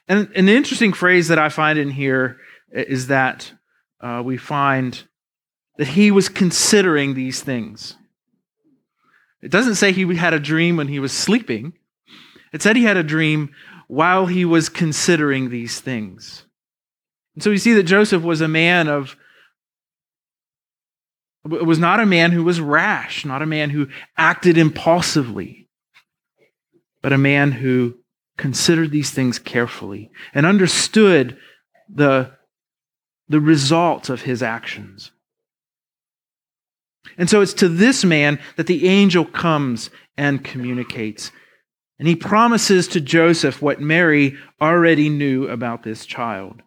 And 0.08 0.30
an 0.36 0.50
interesting 0.50 0.94
phrase 0.94 1.30
that 1.30 1.40
I 1.40 1.50
find 1.50 1.80
in 1.80 1.90
here 1.90 2.38
is 2.72 3.08
that 3.08 3.52
uh, 4.00 4.22
we 4.24 4.38
find 4.38 5.04
that 5.78 5.88
he 5.88 6.12
was 6.12 6.30
considering 6.30 7.14
these 7.14 7.42
things. 7.42 7.96
It 9.42 9.52
doesn't 9.52 9.76
say 9.76 9.92
he 9.92 10.16
had 10.16 10.34
a 10.34 10.40
dream 10.40 10.78
when 10.78 10.88
he 10.88 11.00
was 11.00 11.12
sleeping, 11.12 11.74
it 12.54 12.62
said 12.62 12.76
he 12.76 12.84
had 12.84 12.98
a 12.98 13.04
dream 13.04 13.54
while 13.88 14.26
he 14.26 14.46
was 14.46 14.70
considering 14.70 15.50
these 15.50 15.80
things. 15.80 16.46
And 17.36 17.44
so 17.44 17.50
we 17.50 17.58
see 17.58 17.74
that 17.74 17.84
Joseph 17.84 18.24
was 18.24 18.42
a 18.42 18.48
man 18.48 18.88
of 18.88 19.16
was 21.44 21.78
not 21.78 22.00
a 22.00 22.06
man 22.08 22.32
who 22.32 22.44
was 22.44 22.60
rash, 22.60 23.24
not 23.24 23.44
a 23.44 23.46
man 23.46 23.70
who 23.70 23.88
acted 24.18 24.58
impulsively, 24.58 25.68
but 27.04 27.14
a 27.14 27.20
man 27.20 27.52
who 27.52 28.00
considered 28.38 28.92
these 28.92 29.12
things 29.12 29.40
carefully 29.40 30.12
and 30.34 30.46
understood 30.46 31.38
the, 31.94 32.32
the 33.30 33.40
results 33.40 34.10
of 34.10 34.24
his 34.24 34.44
actions. 34.44 35.12
And 37.18 37.30
so 37.30 37.42
it's 37.42 37.54
to 37.56 37.70
this 37.70 38.04
man 38.04 38.40
that 38.58 38.68
the 38.68 38.88
angel 38.88 39.26
comes 39.26 39.90
and 40.18 40.44
communicates. 40.44 41.32
And 41.98 42.08
he 42.08 42.16
promises 42.16 42.88
to 42.90 43.00
Joseph 43.00 43.62
what 43.62 43.80
Mary 43.80 44.36
already 44.60 45.08
knew 45.10 45.48
about 45.48 45.84
this 45.84 46.06
child. 46.06 46.62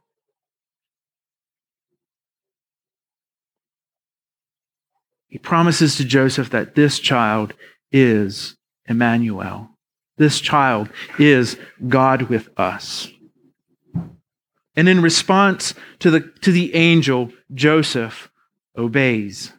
He 5.26 5.36
promises 5.36 5.96
to 5.96 6.04
Joseph 6.04 6.48
that 6.50 6.74
this 6.74 6.98
child 6.98 7.52
is 7.92 8.56
Emmanuel. 8.86 9.68
This 10.18 10.40
child 10.40 10.90
is 11.18 11.56
God 11.88 12.22
with 12.22 12.48
us. 12.58 13.08
And 14.76 14.88
in 14.88 15.00
response 15.00 15.74
to 16.00 16.10
the, 16.10 16.20
to 16.42 16.52
the 16.52 16.74
angel, 16.74 17.32
Joseph 17.54 18.30
obeys. 18.76 19.52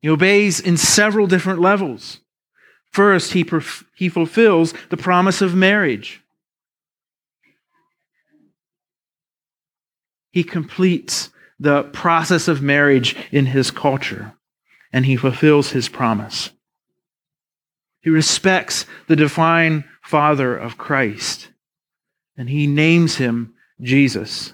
He 0.00 0.08
obeys 0.08 0.60
in 0.60 0.76
several 0.76 1.26
different 1.26 1.60
levels. 1.60 2.20
First, 2.92 3.32
he, 3.32 3.44
perf- 3.44 3.84
he 3.94 4.08
fulfills 4.08 4.72
the 4.88 4.96
promise 4.96 5.42
of 5.42 5.54
marriage. 5.54 6.22
He 10.30 10.44
completes 10.44 11.30
the 11.58 11.84
process 11.84 12.48
of 12.48 12.60
marriage 12.60 13.16
in 13.30 13.46
his 13.46 13.70
culture, 13.70 14.34
and 14.92 15.06
he 15.06 15.16
fulfills 15.16 15.70
his 15.70 15.88
promise. 15.88 16.50
He 18.04 18.10
respects 18.10 18.84
the 19.08 19.16
divine 19.16 19.84
Father 20.02 20.54
of 20.54 20.76
Christ, 20.76 21.48
and 22.36 22.50
he 22.50 22.66
names 22.66 23.16
him 23.16 23.54
Jesus. 23.80 24.52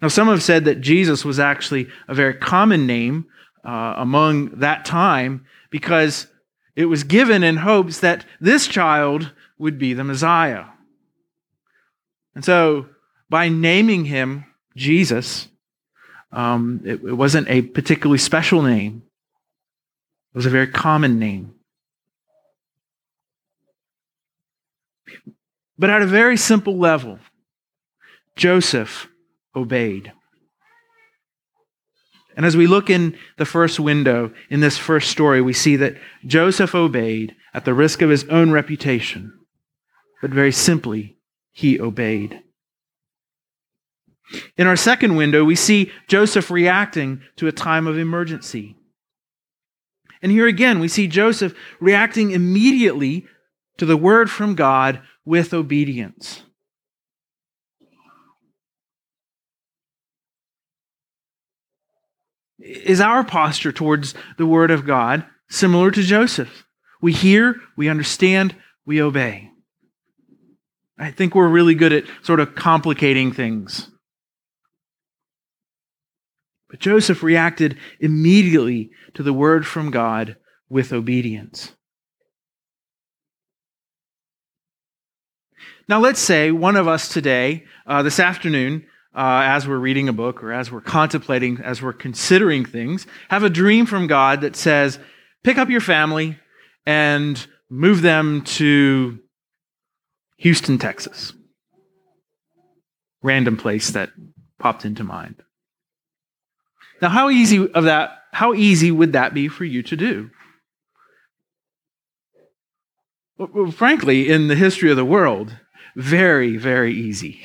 Now, 0.00 0.08
some 0.08 0.28
have 0.28 0.42
said 0.42 0.64
that 0.64 0.80
Jesus 0.80 1.26
was 1.26 1.38
actually 1.38 1.88
a 2.08 2.14
very 2.14 2.32
common 2.32 2.86
name 2.86 3.26
uh, 3.64 3.94
among 3.98 4.60
that 4.60 4.86
time 4.86 5.44
because 5.68 6.26
it 6.74 6.86
was 6.86 7.04
given 7.04 7.42
in 7.42 7.58
hopes 7.58 8.00
that 8.00 8.24
this 8.40 8.66
child 8.66 9.30
would 9.58 9.78
be 9.78 9.92
the 9.92 10.02
Messiah. 10.02 10.64
And 12.34 12.42
so, 12.42 12.86
by 13.28 13.50
naming 13.50 14.06
him 14.06 14.46
Jesus, 14.74 15.48
um, 16.32 16.80
it, 16.82 17.04
it 17.04 17.12
wasn't 17.12 17.50
a 17.50 17.60
particularly 17.60 18.18
special 18.18 18.62
name, 18.62 19.02
it 20.34 20.38
was 20.38 20.46
a 20.46 20.50
very 20.50 20.68
common 20.68 21.18
name. 21.18 21.56
But 25.78 25.90
at 25.90 26.02
a 26.02 26.06
very 26.06 26.36
simple 26.36 26.78
level, 26.78 27.18
Joseph 28.36 29.08
obeyed. 29.54 30.12
And 32.36 32.46
as 32.46 32.56
we 32.56 32.66
look 32.66 32.88
in 32.88 33.16
the 33.36 33.44
first 33.44 33.78
window 33.78 34.32
in 34.48 34.60
this 34.60 34.78
first 34.78 35.10
story, 35.10 35.42
we 35.42 35.52
see 35.52 35.76
that 35.76 35.96
Joseph 36.24 36.74
obeyed 36.74 37.34
at 37.52 37.64
the 37.64 37.74
risk 37.74 38.00
of 38.00 38.10
his 38.10 38.24
own 38.24 38.50
reputation. 38.50 39.32
But 40.22 40.30
very 40.30 40.52
simply, 40.52 41.18
he 41.50 41.78
obeyed. 41.78 42.40
In 44.56 44.66
our 44.66 44.76
second 44.76 45.16
window, 45.16 45.44
we 45.44 45.56
see 45.56 45.92
Joseph 46.08 46.50
reacting 46.50 47.20
to 47.36 47.48
a 47.48 47.52
time 47.52 47.86
of 47.86 47.98
emergency. 47.98 48.76
And 50.22 50.32
here 50.32 50.46
again, 50.46 50.78
we 50.78 50.88
see 50.88 51.08
Joseph 51.08 51.54
reacting 51.80 52.30
immediately 52.30 53.26
to 53.78 53.86
the 53.86 53.96
word 53.96 54.30
from 54.30 54.54
God 54.54 55.00
with 55.24 55.54
obedience. 55.54 56.42
Is 62.62 63.00
our 63.00 63.24
posture 63.24 63.72
towards 63.72 64.14
the 64.38 64.46
Word 64.46 64.70
of 64.70 64.86
God 64.86 65.24
similar 65.50 65.90
to 65.90 66.02
Joseph? 66.02 66.64
We 67.00 67.12
hear, 67.12 67.56
we 67.76 67.88
understand, 67.88 68.54
we 68.86 69.02
obey. 69.02 69.50
I 70.96 71.10
think 71.10 71.34
we're 71.34 71.48
really 71.48 71.74
good 71.74 71.92
at 71.92 72.04
sort 72.22 72.38
of 72.38 72.54
complicating 72.54 73.32
things. 73.32 73.90
But 76.70 76.78
Joseph 76.78 77.22
reacted 77.22 77.76
immediately 77.98 78.90
to 79.14 79.22
the 79.22 79.32
word 79.32 79.66
from 79.66 79.90
God 79.90 80.36
with 80.70 80.92
obedience. 80.92 81.72
Now, 85.88 86.00
let's 86.00 86.20
say 86.20 86.50
one 86.50 86.76
of 86.76 86.86
us 86.86 87.08
today, 87.08 87.64
uh, 87.86 88.02
this 88.02 88.20
afternoon, 88.20 88.86
uh, 89.14 89.42
as 89.44 89.66
we're 89.68 89.78
reading 89.78 90.08
a 90.08 90.12
book 90.12 90.42
or 90.42 90.52
as 90.52 90.70
we're 90.70 90.80
contemplating, 90.80 91.58
as 91.58 91.82
we're 91.82 91.92
considering 91.92 92.64
things, 92.64 93.06
have 93.28 93.42
a 93.42 93.50
dream 93.50 93.84
from 93.86 94.06
God 94.06 94.40
that 94.42 94.56
says, 94.56 94.98
pick 95.42 95.58
up 95.58 95.68
your 95.68 95.80
family 95.80 96.38
and 96.86 97.46
move 97.68 98.02
them 98.02 98.42
to 98.42 99.18
Houston, 100.38 100.78
Texas. 100.78 101.32
Random 103.22 103.56
place 103.56 103.90
that 103.90 104.10
popped 104.58 104.84
into 104.84 105.04
mind. 105.04 105.42
Now, 107.00 107.08
how 107.08 107.30
easy 107.30 107.70
of 107.72 107.84
that, 107.84 108.18
how 108.32 108.54
easy 108.54 108.90
would 108.90 109.12
that 109.12 109.34
be 109.34 109.48
for 109.48 109.64
you 109.64 109.82
to 109.82 109.96
do? 109.96 110.30
Well, 113.36 113.72
frankly, 113.72 114.28
in 114.28 114.48
the 114.48 114.54
history 114.54 114.90
of 114.90 114.96
the 114.96 115.04
world, 115.04 115.56
very, 115.96 116.56
very 116.56 116.94
easy. 116.94 117.42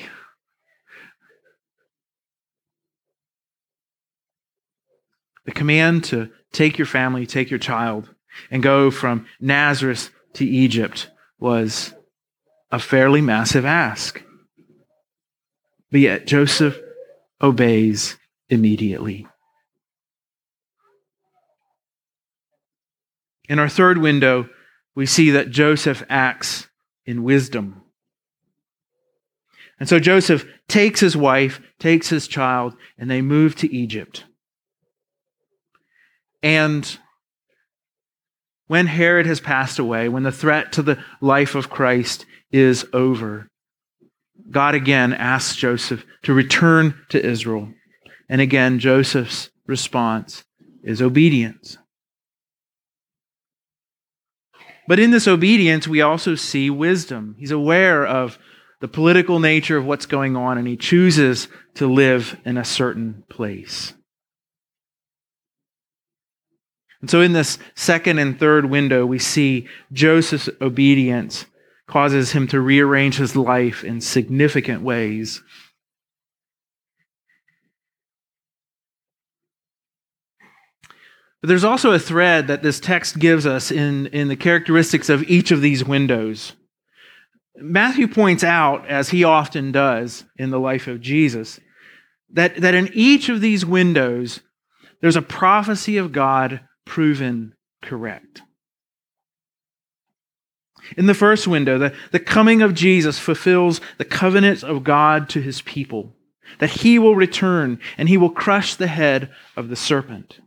The 5.44 5.52
command 5.52 6.04
to 6.04 6.30
take 6.52 6.78
your 6.78 6.86
family, 6.86 7.26
take 7.26 7.50
your 7.50 7.58
child, 7.58 8.14
and 8.50 8.62
go 8.62 8.90
from 8.90 9.26
Nazareth 9.40 10.10
to 10.34 10.44
Egypt 10.44 11.10
was 11.38 11.94
a 12.70 12.78
fairly 12.78 13.20
massive 13.20 13.64
ask. 13.64 14.22
But 15.90 16.00
yet 16.00 16.26
Joseph 16.26 16.78
obeys 17.40 18.16
immediately. 18.48 19.26
In 23.48 23.58
our 23.58 23.68
third 23.68 23.98
window, 23.98 24.50
we 24.94 25.06
see 25.06 25.30
that 25.30 25.50
Joseph 25.50 26.04
acts 26.10 26.68
in 27.06 27.22
wisdom. 27.22 27.82
And 29.80 29.88
so 29.88 29.98
Joseph 29.98 30.44
takes 30.68 31.00
his 31.00 31.16
wife, 31.16 31.60
takes 31.78 32.08
his 32.08 32.26
child, 32.26 32.74
and 32.98 33.10
they 33.10 33.22
move 33.22 33.54
to 33.56 33.72
Egypt. 33.72 34.24
And 36.42 36.98
when 38.66 38.86
Herod 38.86 39.26
has 39.26 39.40
passed 39.40 39.78
away, 39.78 40.08
when 40.08 40.24
the 40.24 40.32
threat 40.32 40.72
to 40.72 40.82
the 40.82 41.02
life 41.20 41.54
of 41.54 41.70
Christ 41.70 42.26
is 42.50 42.86
over, 42.92 43.48
God 44.50 44.74
again 44.74 45.12
asks 45.12 45.56
Joseph 45.56 46.04
to 46.22 46.34
return 46.34 46.94
to 47.10 47.24
Israel. 47.24 47.72
And 48.28 48.40
again, 48.40 48.78
Joseph's 48.78 49.50
response 49.66 50.44
is 50.82 51.02
obedience. 51.02 51.78
But 54.86 54.98
in 54.98 55.10
this 55.10 55.28
obedience, 55.28 55.86
we 55.86 56.00
also 56.00 56.34
see 56.34 56.70
wisdom. 56.70 57.36
He's 57.38 57.50
aware 57.50 58.06
of 58.06 58.38
the 58.80 58.88
political 58.88 59.40
nature 59.40 59.76
of 59.76 59.84
what's 59.84 60.06
going 60.06 60.36
on, 60.36 60.58
and 60.58 60.68
he 60.68 60.76
chooses 60.76 61.48
to 61.74 61.86
live 61.86 62.38
in 62.44 62.56
a 62.56 62.64
certain 62.64 63.24
place. 63.28 63.94
And 67.00 67.10
so, 67.10 67.20
in 67.20 67.32
this 67.32 67.58
second 67.74 68.18
and 68.18 68.38
third 68.38 68.66
window, 68.66 69.06
we 69.06 69.18
see 69.18 69.68
Joseph's 69.92 70.48
obedience 70.60 71.46
causes 71.86 72.32
him 72.32 72.46
to 72.48 72.60
rearrange 72.60 73.16
his 73.16 73.34
life 73.34 73.84
in 73.84 74.00
significant 74.00 74.82
ways. 74.82 75.42
But 81.40 81.48
there's 81.48 81.64
also 81.64 81.92
a 81.92 82.00
thread 82.00 82.48
that 82.48 82.62
this 82.62 82.80
text 82.80 83.18
gives 83.18 83.46
us 83.46 83.70
in, 83.70 84.08
in 84.08 84.28
the 84.28 84.36
characteristics 84.36 85.08
of 85.08 85.22
each 85.30 85.50
of 85.52 85.60
these 85.60 85.84
windows. 85.84 86.54
Matthew 87.60 88.08
points 88.08 88.44
out, 88.44 88.86
as 88.86 89.10
he 89.10 89.24
often 89.24 89.72
does 89.72 90.24
in 90.36 90.50
the 90.50 90.60
life 90.60 90.86
of 90.86 91.00
Jesus, 91.00 91.58
that, 92.30 92.56
that 92.56 92.74
in 92.74 92.90
each 92.92 93.28
of 93.28 93.40
these 93.40 93.64
windows, 93.66 94.40
there's 95.00 95.16
a 95.16 95.22
prophecy 95.22 95.96
of 95.96 96.12
God 96.12 96.60
proven 96.84 97.54
correct. 97.82 98.42
In 100.96 101.06
the 101.06 101.14
first 101.14 101.46
window, 101.46 101.78
the, 101.78 101.94
the 102.12 102.20
coming 102.20 102.62
of 102.62 102.74
Jesus 102.74 103.18
fulfills 103.18 103.80
the 103.98 104.04
covenant 104.04 104.62
of 104.62 104.84
God 104.84 105.28
to 105.30 105.42
his 105.42 105.60
people, 105.62 106.14
that 106.60 106.70
he 106.70 106.98
will 106.98 107.14
return 107.14 107.78
and 107.98 108.08
he 108.08 108.16
will 108.16 108.30
crush 108.30 108.74
the 108.74 108.86
head 108.86 109.30
of 109.56 109.68
the 109.68 109.76
serpent, 109.76 110.40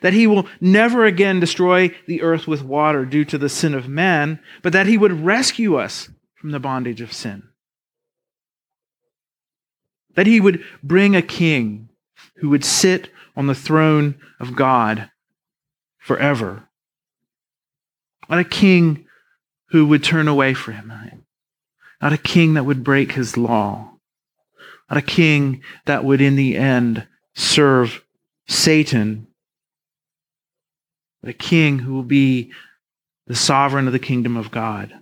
that 0.00 0.12
he 0.12 0.26
will 0.26 0.46
never 0.60 1.04
again 1.04 1.40
destroy 1.40 1.94
the 2.06 2.22
earth 2.22 2.46
with 2.46 2.62
water 2.62 3.04
due 3.04 3.24
to 3.24 3.38
the 3.38 3.48
sin 3.48 3.74
of 3.74 3.88
man, 3.88 4.38
but 4.62 4.72
that 4.72 4.86
he 4.86 4.98
would 4.98 5.24
rescue 5.24 5.76
us 5.76 6.08
from 6.34 6.50
the 6.50 6.60
bondage 6.60 7.00
of 7.00 7.12
sin, 7.12 7.42
that 10.14 10.26
he 10.26 10.40
would 10.40 10.62
bring 10.82 11.14
a 11.14 11.22
king 11.22 11.88
who 12.36 12.48
would 12.48 12.64
sit 12.64 13.10
on 13.36 13.46
the 13.46 13.54
throne 13.54 14.16
of 14.38 14.56
God 14.56 15.10
forever. 15.98 16.68
Not 18.28 18.38
a 18.38 18.44
king 18.44 19.06
who 19.70 19.86
would 19.86 20.04
turn 20.04 20.28
away 20.28 20.54
from 20.54 20.74
him. 20.74 21.24
Not 22.02 22.12
a 22.12 22.18
king 22.18 22.54
that 22.54 22.64
would 22.64 22.82
break 22.82 23.12
his 23.12 23.36
law. 23.36 23.92
Not 24.88 24.98
a 24.98 25.02
king 25.02 25.62
that 25.86 26.04
would, 26.04 26.20
in 26.20 26.36
the 26.36 26.56
end, 26.56 27.06
serve 27.34 28.02
Satan. 28.48 29.26
But 31.22 31.30
a 31.30 31.34
king 31.34 31.80
who 31.80 31.94
will 31.94 32.02
be 32.02 32.52
the 33.26 33.34
sovereign 33.34 33.86
of 33.86 33.92
the 33.92 33.98
kingdom 33.98 34.36
of 34.36 34.50
God. 34.50 34.92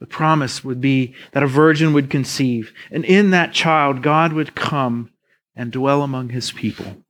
The 0.00 0.06
promise 0.06 0.62
would 0.62 0.80
be 0.80 1.14
that 1.32 1.42
a 1.42 1.48
virgin 1.48 1.92
would 1.92 2.08
conceive, 2.08 2.72
and 2.90 3.04
in 3.04 3.30
that 3.30 3.52
child, 3.52 4.02
God 4.02 4.32
would 4.32 4.54
come 4.54 5.10
and 5.56 5.72
dwell 5.72 6.02
among 6.02 6.28
his 6.28 6.52
people. 6.52 7.02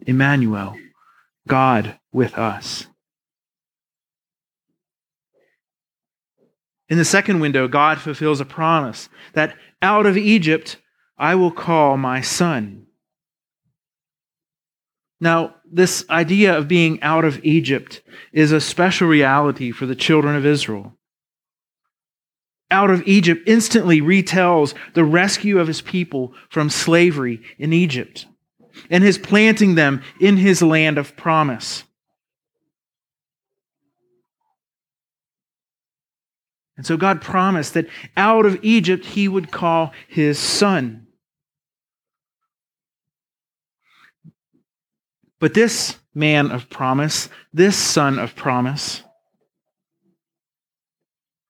Emmanuel, 0.00 0.76
God 1.46 1.98
with 2.12 2.36
us. 2.36 2.88
In 6.88 6.98
the 6.98 7.04
second 7.04 7.40
window, 7.40 7.66
God 7.68 8.00
fulfills 8.00 8.40
a 8.40 8.44
promise 8.44 9.08
that 9.32 9.56
out 9.82 10.06
of 10.06 10.16
Egypt 10.16 10.78
I 11.18 11.34
will 11.34 11.50
call 11.50 11.96
my 11.96 12.20
son. 12.20 12.86
Now, 15.20 15.56
this 15.70 16.04
idea 16.10 16.56
of 16.56 16.68
being 16.68 17.02
out 17.02 17.24
of 17.24 17.44
Egypt 17.44 18.02
is 18.32 18.52
a 18.52 18.60
special 18.60 19.08
reality 19.08 19.72
for 19.72 19.86
the 19.86 19.96
children 19.96 20.36
of 20.36 20.46
Israel 20.46 20.96
out 22.70 22.90
of 22.90 23.06
Egypt 23.06 23.42
instantly 23.46 24.00
retells 24.00 24.74
the 24.94 25.04
rescue 25.04 25.58
of 25.58 25.68
his 25.68 25.80
people 25.80 26.34
from 26.48 26.70
slavery 26.70 27.40
in 27.58 27.72
Egypt 27.72 28.26
and 28.90 29.04
his 29.04 29.18
planting 29.18 29.74
them 29.74 30.02
in 30.20 30.36
his 30.36 30.62
land 30.62 30.98
of 30.98 31.16
promise. 31.16 31.84
And 36.76 36.84
so 36.84 36.96
God 36.96 37.22
promised 37.22 37.74
that 37.74 37.88
out 38.16 38.44
of 38.44 38.58
Egypt 38.62 39.04
he 39.04 39.28
would 39.28 39.50
call 39.50 39.92
his 40.08 40.38
son. 40.38 41.06
But 45.38 45.54
this 45.54 45.98
man 46.14 46.50
of 46.50 46.70
promise, 46.70 47.28
this 47.52 47.76
son 47.76 48.18
of 48.18 48.34
promise, 48.36 49.02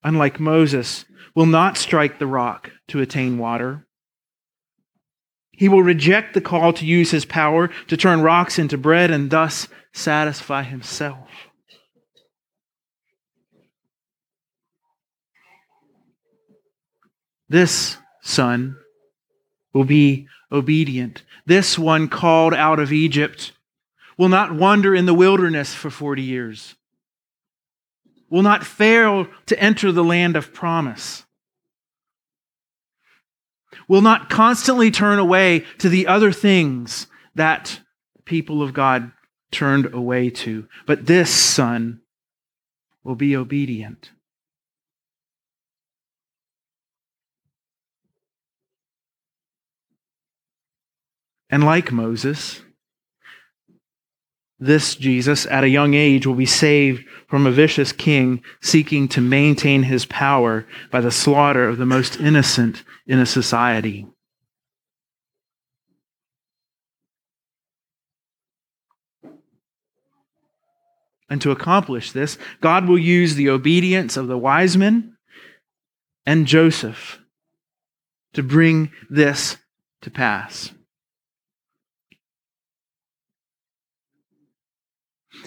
unlike 0.03 0.39
Moses, 0.39 1.05
will 1.35 1.45
not 1.45 1.77
strike 1.77 2.19
the 2.19 2.27
rock 2.27 2.71
to 2.87 3.01
attain 3.01 3.37
water. 3.37 3.85
He 5.51 5.69
will 5.69 5.83
reject 5.83 6.33
the 6.33 6.41
call 6.41 6.73
to 6.73 6.85
use 6.85 7.11
his 7.11 7.25
power 7.25 7.69
to 7.87 7.97
turn 7.97 8.21
rocks 8.21 8.59
into 8.59 8.77
bread 8.77 9.09
and 9.09 9.29
thus 9.29 9.67
satisfy 9.93 10.63
himself. 10.63 11.46
This 17.49 17.97
son 18.21 18.77
will 19.73 19.83
be 19.83 20.27
obedient. 20.51 21.23
This 21.45 21.77
one 21.77 22.07
called 22.07 22.53
out 22.53 22.79
of 22.79 22.91
Egypt 22.91 23.53
will 24.17 24.29
not 24.29 24.53
wander 24.53 24.95
in 24.95 25.05
the 25.05 25.13
wilderness 25.13 25.73
for 25.73 25.89
40 25.89 26.21
years, 26.21 26.75
will 28.29 28.41
not 28.41 28.65
fail 28.65 29.27
to 29.45 29.59
enter 29.59 29.91
the 29.91 30.03
land 30.03 30.35
of 30.35 30.53
promise 30.53 31.23
will 33.87 34.01
not 34.01 34.29
constantly 34.29 34.91
turn 34.91 35.19
away 35.19 35.65
to 35.77 35.89
the 35.89 36.07
other 36.07 36.31
things 36.31 37.07
that 37.35 37.79
the 38.15 38.21
people 38.23 38.61
of 38.61 38.73
God 38.73 39.11
turned 39.51 39.93
away 39.93 40.29
to. 40.29 40.67
But 40.85 41.05
this 41.05 41.29
son 41.29 42.01
will 43.03 43.15
be 43.15 43.35
obedient. 43.35 44.11
And 51.49 51.63
like 51.63 51.91
Moses, 51.91 52.61
this 54.59 54.95
Jesus, 54.95 55.45
at 55.45 55.63
a 55.63 55.69
young 55.69 55.93
age, 55.93 56.25
will 56.25 56.35
be 56.35 56.45
saved 56.45 57.05
from 57.27 57.45
a 57.45 57.51
vicious 57.51 57.91
king 57.91 58.41
seeking 58.61 59.07
to 59.09 59.21
maintain 59.21 59.83
his 59.83 60.05
power 60.05 60.65
by 60.91 60.99
the 60.99 61.11
slaughter 61.11 61.67
of 61.67 61.77
the 61.77 61.85
most 61.85 62.19
innocent 62.19 62.83
in 63.05 63.19
a 63.19 63.25
society. 63.25 64.07
And 71.29 71.41
to 71.41 71.51
accomplish 71.51 72.11
this, 72.11 72.37
God 72.61 72.87
will 72.87 72.97
use 72.97 73.35
the 73.35 73.49
obedience 73.49 74.15
of 74.17 74.27
the 74.27 74.37
wise 74.37 74.77
men 74.77 75.17
and 76.25 76.47
Joseph 76.47 77.19
to 78.33 78.43
bring 78.43 78.91
this 79.09 79.57
to 80.01 80.09
pass. 80.09 80.71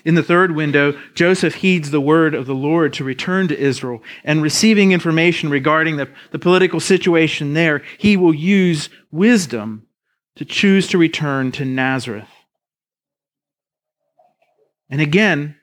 In 0.05 0.15
the 0.15 0.23
third 0.23 0.55
window, 0.55 0.99
Joseph 1.15 1.57
heeds 1.57 1.91
the 1.91 2.01
word 2.01 2.35
of 2.35 2.47
the 2.47 2.55
Lord 2.55 2.93
to 2.95 3.05
return 3.05 3.49
to 3.49 3.59
Israel, 3.59 4.03
and 4.25 4.43
receiving 4.43 4.93
information 4.93 5.51
regarding 5.51 5.97
the, 5.97 6.09
the 6.31 6.39
political 6.39 6.81
situation 6.81 7.53
there, 7.53 7.83
he 7.99 8.17
will 8.17 8.35
use 8.35 8.89
wisdom 9.11 9.87
to 10.37 10.45
choose 10.45 10.89
to 10.89 10.99
return 10.99 11.53
to 11.53 11.65
Nazareth. 11.65 12.29
And 14.89 15.01
again, 15.01 15.57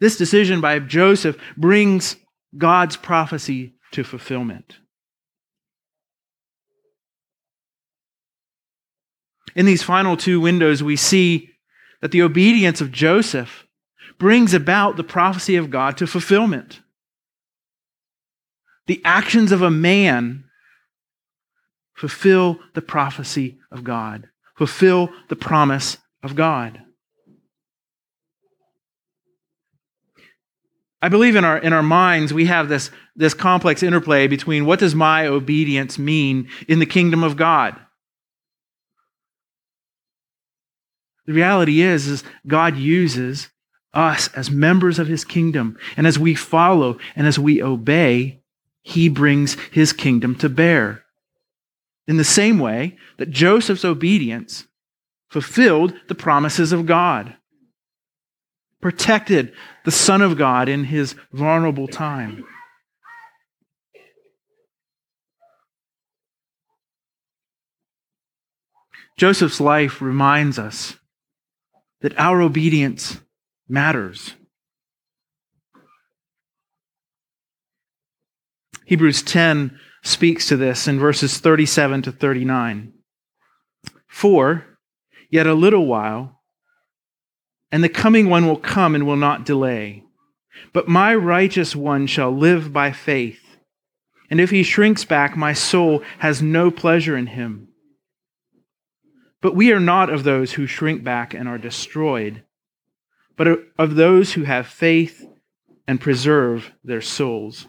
this 0.00 0.16
decision 0.16 0.60
by 0.60 0.78
Joseph 0.80 1.36
brings 1.56 2.16
God's 2.56 2.96
prophecy 2.96 3.74
to 3.92 4.04
fulfillment. 4.04 4.78
In 9.54 9.66
these 9.66 9.84
final 9.84 10.16
two 10.16 10.40
windows, 10.40 10.82
we 10.82 10.96
see 10.96 11.50
that 12.00 12.10
the 12.10 12.22
obedience 12.22 12.80
of 12.80 12.90
Joseph 12.90 13.63
brings 14.18 14.54
about 14.54 14.96
the 14.96 15.04
prophecy 15.04 15.56
of 15.56 15.70
God 15.70 15.96
to 15.98 16.06
fulfillment. 16.06 16.80
The 18.86 19.00
actions 19.04 19.52
of 19.52 19.62
a 19.62 19.70
man 19.70 20.44
fulfill 21.94 22.58
the 22.74 22.82
prophecy 22.82 23.58
of 23.70 23.84
God, 23.84 24.28
fulfill 24.56 25.10
the 25.28 25.36
promise 25.36 25.96
of 26.22 26.34
God. 26.34 26.80
I 31.00 31.08
believe 31.08 31.36
in 31.36 31.44
our, 31.44 31.58
in 31.58 31.74
our 31.74 31.82
minds 31.82 32.32
we 32.32 32.46
have 32.46 32.68
this, 32.68 32.90
this 33.14 33.34
complex 33.34 33.82
interplay 33.82 34.26
between 34.26 34.64
what 34.64 34.78
does 34.78 34.94
my 34.94 35.26
obedience 35.26 35.98
mean 35.98 36.48
in 36.66 36.78
the 36.78 36.86
kingdom 36.86 37.22
of 37.22 37.36
God? 37.36 37.78
The 41.26 41.34
reality 41.34 41.82
is, 41.82 42.06
is 42.06 42.24
God 42.46 42.76
uses 42.76 43.50
us 43.94 44.28
as 44.34 44.50
members 44.50 44.98
of 44.98 45.06
his 45.06 45.24
kingdom. 45.24 45.78
And 45.96 46.06
as 46.06 46.18
we 46.18 46.34
follow 46.34 46.98
and 47.16 47.26
as 47.26 47.38
we 47.38 47.62
obey, 47.62 48.40
he 48.82 49.08
brings 49.08 49.56
his 49.70 49.92
kingdom 49.92 50.34
to 50.36 50.48
bear. 50.48 51.04
In 52.06 52.18
the 52.18 52.24
same 52.24 52.58
way 52.58 52.96
that 53.16 53.30
Joseph's 53.30 53.84
obedience 53.84 54.66
fulfilled 55.30 55.94
the 56.08 56.14
promises 56.14 56.70
of 56.72 56.86
God, 56.86 57.34
protected 58.80 59.52
the 59.84 59.90
Son 59.90 60.20
of 60.20 60.36
God 60.36 60.68
in 60.68 60.84
his 60.84 61.14
vulnerable 61.32 61.88
time. 61.88 62.44
Joseph's 69.16 69.60
life 69.60 70.02
reminds 70.02 70.58
us 70.58 70.98
that 72.00 72.18
our 72.18 72.42
obedience 72.42 73.20
matters. 73.68 74.34
Hebrews 78.86 79.22
10 79.22 79.78
speaks 80.02 80.46
to 80.48 80.56
this 80.56 80.86
in 80.86 80.98
verses 80.98 81.38
37 81.38 82.02
to 82.02 82.12
39. 82.12 82.92
For, 84.06 84.64
yet 85.30 85.46
a 85.46 85.54
little 85.54 85.86
while, 85.86 86.42
and 87.72 87.82
the 87.82 87.88
coming 87.88 88.28
one 88.28 88.46
will 88.46 88.58
come 88.58 88.94
and 88.94 89.06
will 89.06 89.16
not 89.16 89.44
delay. 89.44 90.04
But 90.72 90.86
my 90.86 91.14
righteous 91.14 91.74
one 91.74 92.06
shall 92.06 92.30
live 92.30 92.72
by 92.72 92.92
faith. 92.92 93.40
And 94.30 94.40
if 94.40 94.50
he 94.50 94.62
shrinks 94.62 95.04
back, 95.04 95.36
my 95.36 95.52
soul 95.52 96.02
has 96.18 96.40
no 96.40 96.70
pleasure 96.70 97.16
in 97.16 97.26
him. 97.28 97.68
But 99.40 99.56
we 99.56 99.72
are 99.72 99.80
not 99.80 100.10
of 100.10 100.24
those 100.24 100.52
who 100.52 100.66
shrink 100.66 101.02
back 101.02 101.34
and 101.34 101.48
are 101.48 101.58
destroyed 101.58 102.44
but 103.36 103.48
of 103.78 103.96
those 103.96 104.32
who 104.32 104.44
have 104.44 104.66
faith 104.66 105.26
and 105.86 106.00
preserve 106.00 106.72
their 106.82 107.00
souls. 107.00 107.66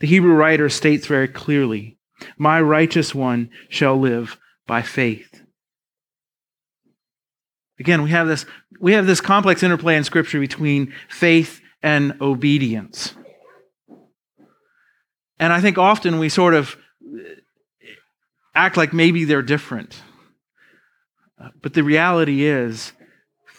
The 0.00 0.06
Hebrew 0.06 0.34
writer 0.34 0.68
states 0.68 1.06
very 1.06 1.28
clearly, 1.28 1.98
My 2.36 2.60
righteous 2.60 3.14
one 3.14 3.50
shall 3.68 3.98
live 3.98 4.38
by 4.66 4.82
faith. 4.82 5.42
Again, 7.78 8.02
we 8.02 8.10
have 8.10 8.28
this, 8.28 8.46
we 8.80 8.92
have 8.92 9.06
this 9.06 9.20
complex 9.20 9.62
interplay 9.62 9.96
in 9.96 10.04
Scripture 10.04 10.40
between 10.40 10.92
faith 11.08 11.60
and 11.82 12.20
obedience. 12.20 13.14
And 15.38 15.52
I 15.52 15.60
think 15.60 15.76
often 15.76 16.18
we 16.18 16.28
sort 16.28 16.54
of 16.54 16.76
uh, 17.04 17.18
act 18.54 18.76
like 18.76 18.92
maybe 18.92 19.24
they're 19.24 19.42
different. 19.42 20.00
Uh, 21.40 21.48
but 21.60 21.74
the 21.74 21.82
reality 21.82 22.44
is 22.44 22.92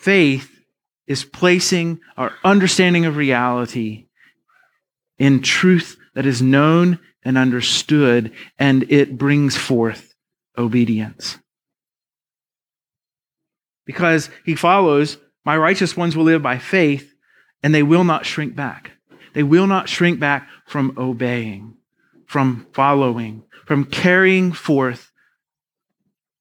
Faith 0.06 0.64
is 1.08 1.26
placing 1.26 2.00
our 2.16 2.32
understanding 2.44 3.08
of 3.08 3.18
reality 3.18 4.06
in 5.18 5.42
truth 5.42 5.98
that 6.14 6.28
is 6.28 6.44
known 6.44 7.00
and 7.24 7.40
understood, 7.40 8.32
and 8.60 8.84
it 8.92 9.18
brings 9.18 9.58
forth 9.58 10.14
obedience. 10.60 11.40
Because 13.88 14.30
he 14.46 14.54
follows, 14.54 15.18
My 15.44 15.58
righteous 15.58 15.98
ones 15.98 16.16
will 16.16 16.26
live 16.26 16.44
by 16.44 16.60
faith, 16.60 17.12
and 17.64 17.74
they 17.74 17.82
will 17.82 18.04
not 18.04 18.28
shrink 18.28 18.56
back. 18.56 18.92
They 19.34 19.42
will 19.42 19.66
not 19.66 19.90
shrink 19.90 20.20
back 20.20 20.48
from 20.68 20.94
obeying, 21.00 21.78
from 22.28 22.68
following, 22.74 23.42
from 23.66 23.86
carrying 23.86 24.52
forth 24.52 25.12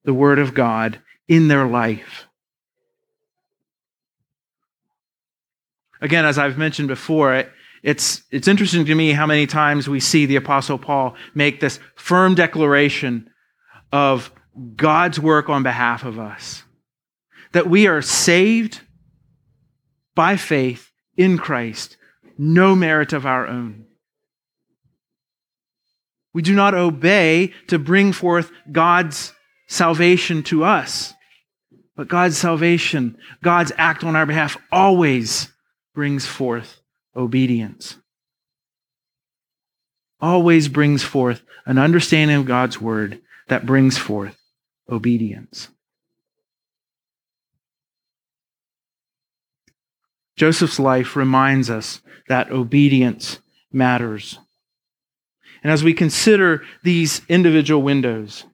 the 0.03 0.13
word 0.13 0.37
of 0.37 0.53
God 0.53 0.99
in 1.27 1.47
their 1.47 1.65
life. 1.65 2.27
Again, 6.01 6.25
as 6.25 6.37
I've 6.37 6.57
mentioned 6.57 6.87
before, 6.87 7.33
it, 7.35 7.51
it's, 7.83 8.23
it's 8.31 8.47
interesting 8.47 8.85
to 8.85 8.95
me 8.95 9.11
how 9.11 9.27
many 9.27 9.45
times 9.45 9.87
we 9.87 9.99
see 9.99 10.25
the 10.25 10.35
Apostle 10.35 10.77
Paul 10.77 11.15
make 11.33 11.59
this 11.59 11.79
firm 11.95 12.35
declaration 12.35 13.29
of 13.91 14.31
God's 14.75 15.19
work 15.19 15.49
on 15.49 15.63
behalf 15.63 16.03
of 16.03 16.17
us. 16.17 16.63
That 17.51 17.69
we 17.69 17.87
are 17.87 18.01
saved 18.01 18.81
by 20.15 20.35
faith 20.35 20.91
in 21.15 21.37
Christ, 21.37 21.97
no 22.37 22.75
merit 22.75 23.13
of 23.13 23.25
our 23.25 23.47
own. 23.47 23.85
We 26.33 26.41
do 26.41 26.53
not 26.53 26.73
obey 26.73 27.53
to 27.67 27.79
bring 27.79 28.11
forth 28.11 28.51
God's 28.71 29.31
salvation 29.67 30.43
to 30.43 30.63
us, 30.63 31.13
but 31.95 32.07
God's 32.07 32.37
salvation, 32.37 33.17
God's 33.41 33.71
act 33.77 34.03
on 34.03 34.15
our 34.15 34.25
behalf, 34.25 34.57
always 34.71 35.51
brings 35.95 36.27
forth 36.27 36.81
obedience. 37.15 37.95
Always 40.21 40.67
brings 40.67 41.03
forth 41.03 41.41
an 41.65 41.77
understanding 41.77 42.37
of 42.37 42.45
God's 42.45 42.79
word 42.79 43.21
that 43.47 43.65
brings 43.65 43.97
forth 43.97 44.37
obedience. 44.89 45.69
Joseph's 50.35 50.79
life 50.79 51.15
reminds 51.15 51.69
us 51.69 52.01
that 52.27 52.51
obedience 52.51 53.39
matters. 53.71 54.37
And 55.63 55.71
as 55.71 55.83
we 55.83 55.93
consider 55.93 56.63
these 56.83 57.21
individual 57.29 57.81
windows, 57.81 58.45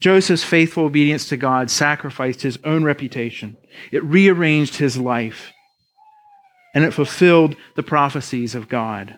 Joseph's 0.00 0.44
faithful 0.44 0.84
obedience 0.84 1.28
to 1.28 1.36
God 1.36 1.70
sacrificed 1.70 2.42
his 2.42 2.58
own 2.64 2.84
reputation. 2.84 3.56
It 3.92 4.04
rearranged 4.04 4.76
his 4.76 4.98
life 4.98 5.52
and 6.76 6.84
it 6.84 6.92
fulfilled 6.92 7.56
the 7.74 7.82
prophecies 7.82 8.54
of 8.54 8.68
God. 8.68 9.16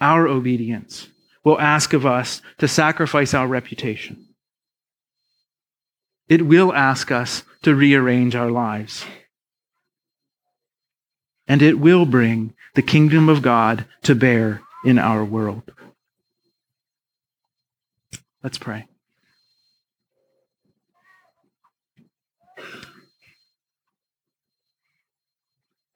Our 0.00 0.26
obedience 0.26 1.08
will 1.44 1.60
ask 1.60 1.92
of 1.92 2.06
us 2.06 2.40
to 2.56 2.66
sacrifice 2.66 3.34
our 3.34 3.46
reputation. 3.46 4.28
It 6.26 6.46
will 6.46 6.72
ask 6.72 7.10
us 7.10 7.42
to 7.64 7.74
rearrange 7.74 8.34
our 8.34 8.50
lives. 8.50 9.04
And 11.46 11.60
it 11.60 11.78
will 11.78 12.06
bring 12.06 12.54
the 12.74 12.80
kingdom 12.80 13.28
of 13.28 13.42
God 13.42 13.84
to 14.04 14.14
bear 14.14 14.62
in 14.86 14.98
our 14.98 15.22
world. 15.22 15.70
Let's 18.42 18.56
pray. 18.56 18.86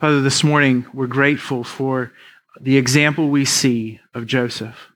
Father, 0.01 0.21
this 0.21 0.45
morning 0.45 0.87
we're 0.95 1.09
grateful 1.09 1.65
for 1.65 2.13
the 2.61 2.77
example 2.77 3.31
we 3.31 3.45
see 3.45 3.99
of 4.15 4.27
Joseph, 4.27 4.93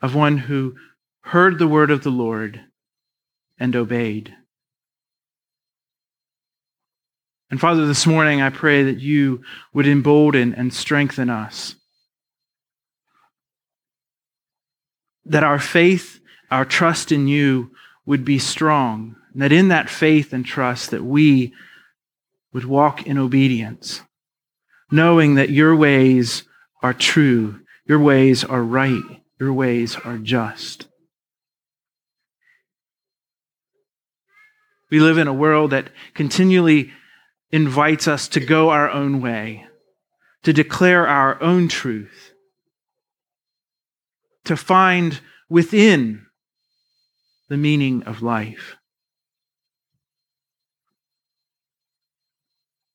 of 0.00 0.14
one 0.14 0.38
who 0.38 0.76
heard 1.22 1.58
the 1.58 1.66
word 1.66 1.90
of 1.90 2.04
the 2.04 2.10
Lord 2.10 2.60
and 3.58 3.74
obeyed. 3.74 4.32
And 7.50 7.60
Father, 7.60 7.88
this 7.88 8.06
morning 8.06 8.40
I 8.40 8.50
pray 8.50 8.84
that 8.84 9.00
you 9.00 9.42
would 9.74 9.88
embolden 9.88 10.54
and 10.54 10.72
strengthen 10.72 11.28
us. 11.28 11.74
That 15.24 15.42
our 15.42 15.58
faith, 15.58 16.20
our 16.52 16.64
trust 16.64 17.10
in 17.10 17.26
you 17.26 17.72
would 18.06 18.24
be 18.24 18.38
strong. 18.38 19.16
And 19.32 19.42
that 19.42 19.50
in 19.50 19.66
that 19.68 19.90
faith 19.90 20.32
and 20.32 20.46
trust 20.46 20.92
that 20.92 21.02
we 21.02 21.52
would 22.52 22.64
walk 22.64 23.06
in 23.06 23.18
obedience, 23.18 24.02
knowing 24.90 25.34
that 25.34 25.50
your 25.50 25.74
ways 25.76 26.44
are 26.82 26.94
true, 26.94 27.60
your 27.86 27.98
ways 27.98 28.44
are 28.44 28.62
right, 28.62 29.02
your 29.38 29.52
ways 29.52 29.96
are 30.04 30.18
just. 30.18 30.88
We 34.90 34.98
live 34.98 35.18
in 35.18 35.28
a 35.28 35.32
world 35.32 35.70
that 35.70 35.90
continually 36.14 36.92
invites 37.52 38.08
us 38.08 38.26
to 38.28 38.40
go 38.40 38.70
our 38.70 38.90
own 38.90 39.20
way, 39.20 39.66
to 40.42 40.52
declare 40.52 41.06
our 41.06 41.40
own 41.40 41.68
truth, 41.68 42.32
to 44.44 44.56
find 44.56 45.20
within 45.48 46.26
the 47.48 47.56
meaning 47.56 48.02
of 48.04 48.22
life. 48.22 48.76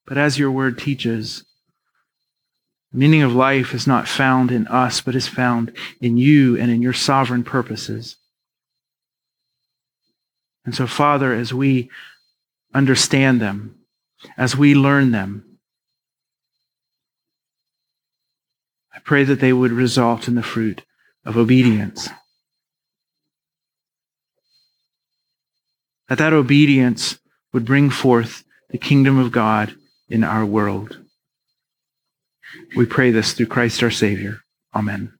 But 0.05 0.17
as 0.17 0.37
your 0.37 0.51
word 0.51 0.77
teaches, 0.77 1.45
the 2.91 2.99
meaning 2.99 3.21
of 3.21 3.33
life 3.33 3.73
is 3.73 3.87
not 3.87 4.07
found 4.07 4.51
in 4.51 4.67
us, 4.67 5.01
but 5.01 5.15
is 5.15 5.27
found 5.27 5.75
in 5.99 6.17
you 6.17 6.57
and 6.57 6.71
in 6.71 6.81
your 6.81 6.93
sovereign 6.93 7.43
purposes. 7.43 8.17
And 10.65 10.73
so, 10.73 10.87
Father, 10.87 11.33
as 11.33 11.53
we 11.53 11.89
understand 12.73 13.41
them, 13.41 13.75
as 14.37 14.55
we 14.55 14.75
learn 14.75 15.11
them, 15.11 15.59
I 18.93 18.99
pray 18.99 19.23
that 19.23 19.39
they 19.39 19.53
would 19.53 19.71
result 19.71 20.27
in 20.27 20.35
the 20.35 20.43
fruit 20.43 20.83
of 21.23 21.37
obedience. 21.37 22.09
that 26.07 26.17
that 26.17 26.33
obedience 26.33 27.19
would 27.53 27.65
bring 27.65 27.89
forth 27.89 28.43
the 28.69 28.77
kingdom 28.77 29.17
of 29.17 29.31
God 29.31 29.75
in 30.09 30.23
our 30.23 30.45
world. 30.45 30.99
We 32.75 32.85
pray 32.85 33.11
this 33.11 33.33
through 33.33 33.47
Christ 33.47 33.83
our 33.83 33.91
Savior. 33.91 34.39
Amen. 34.73 35.13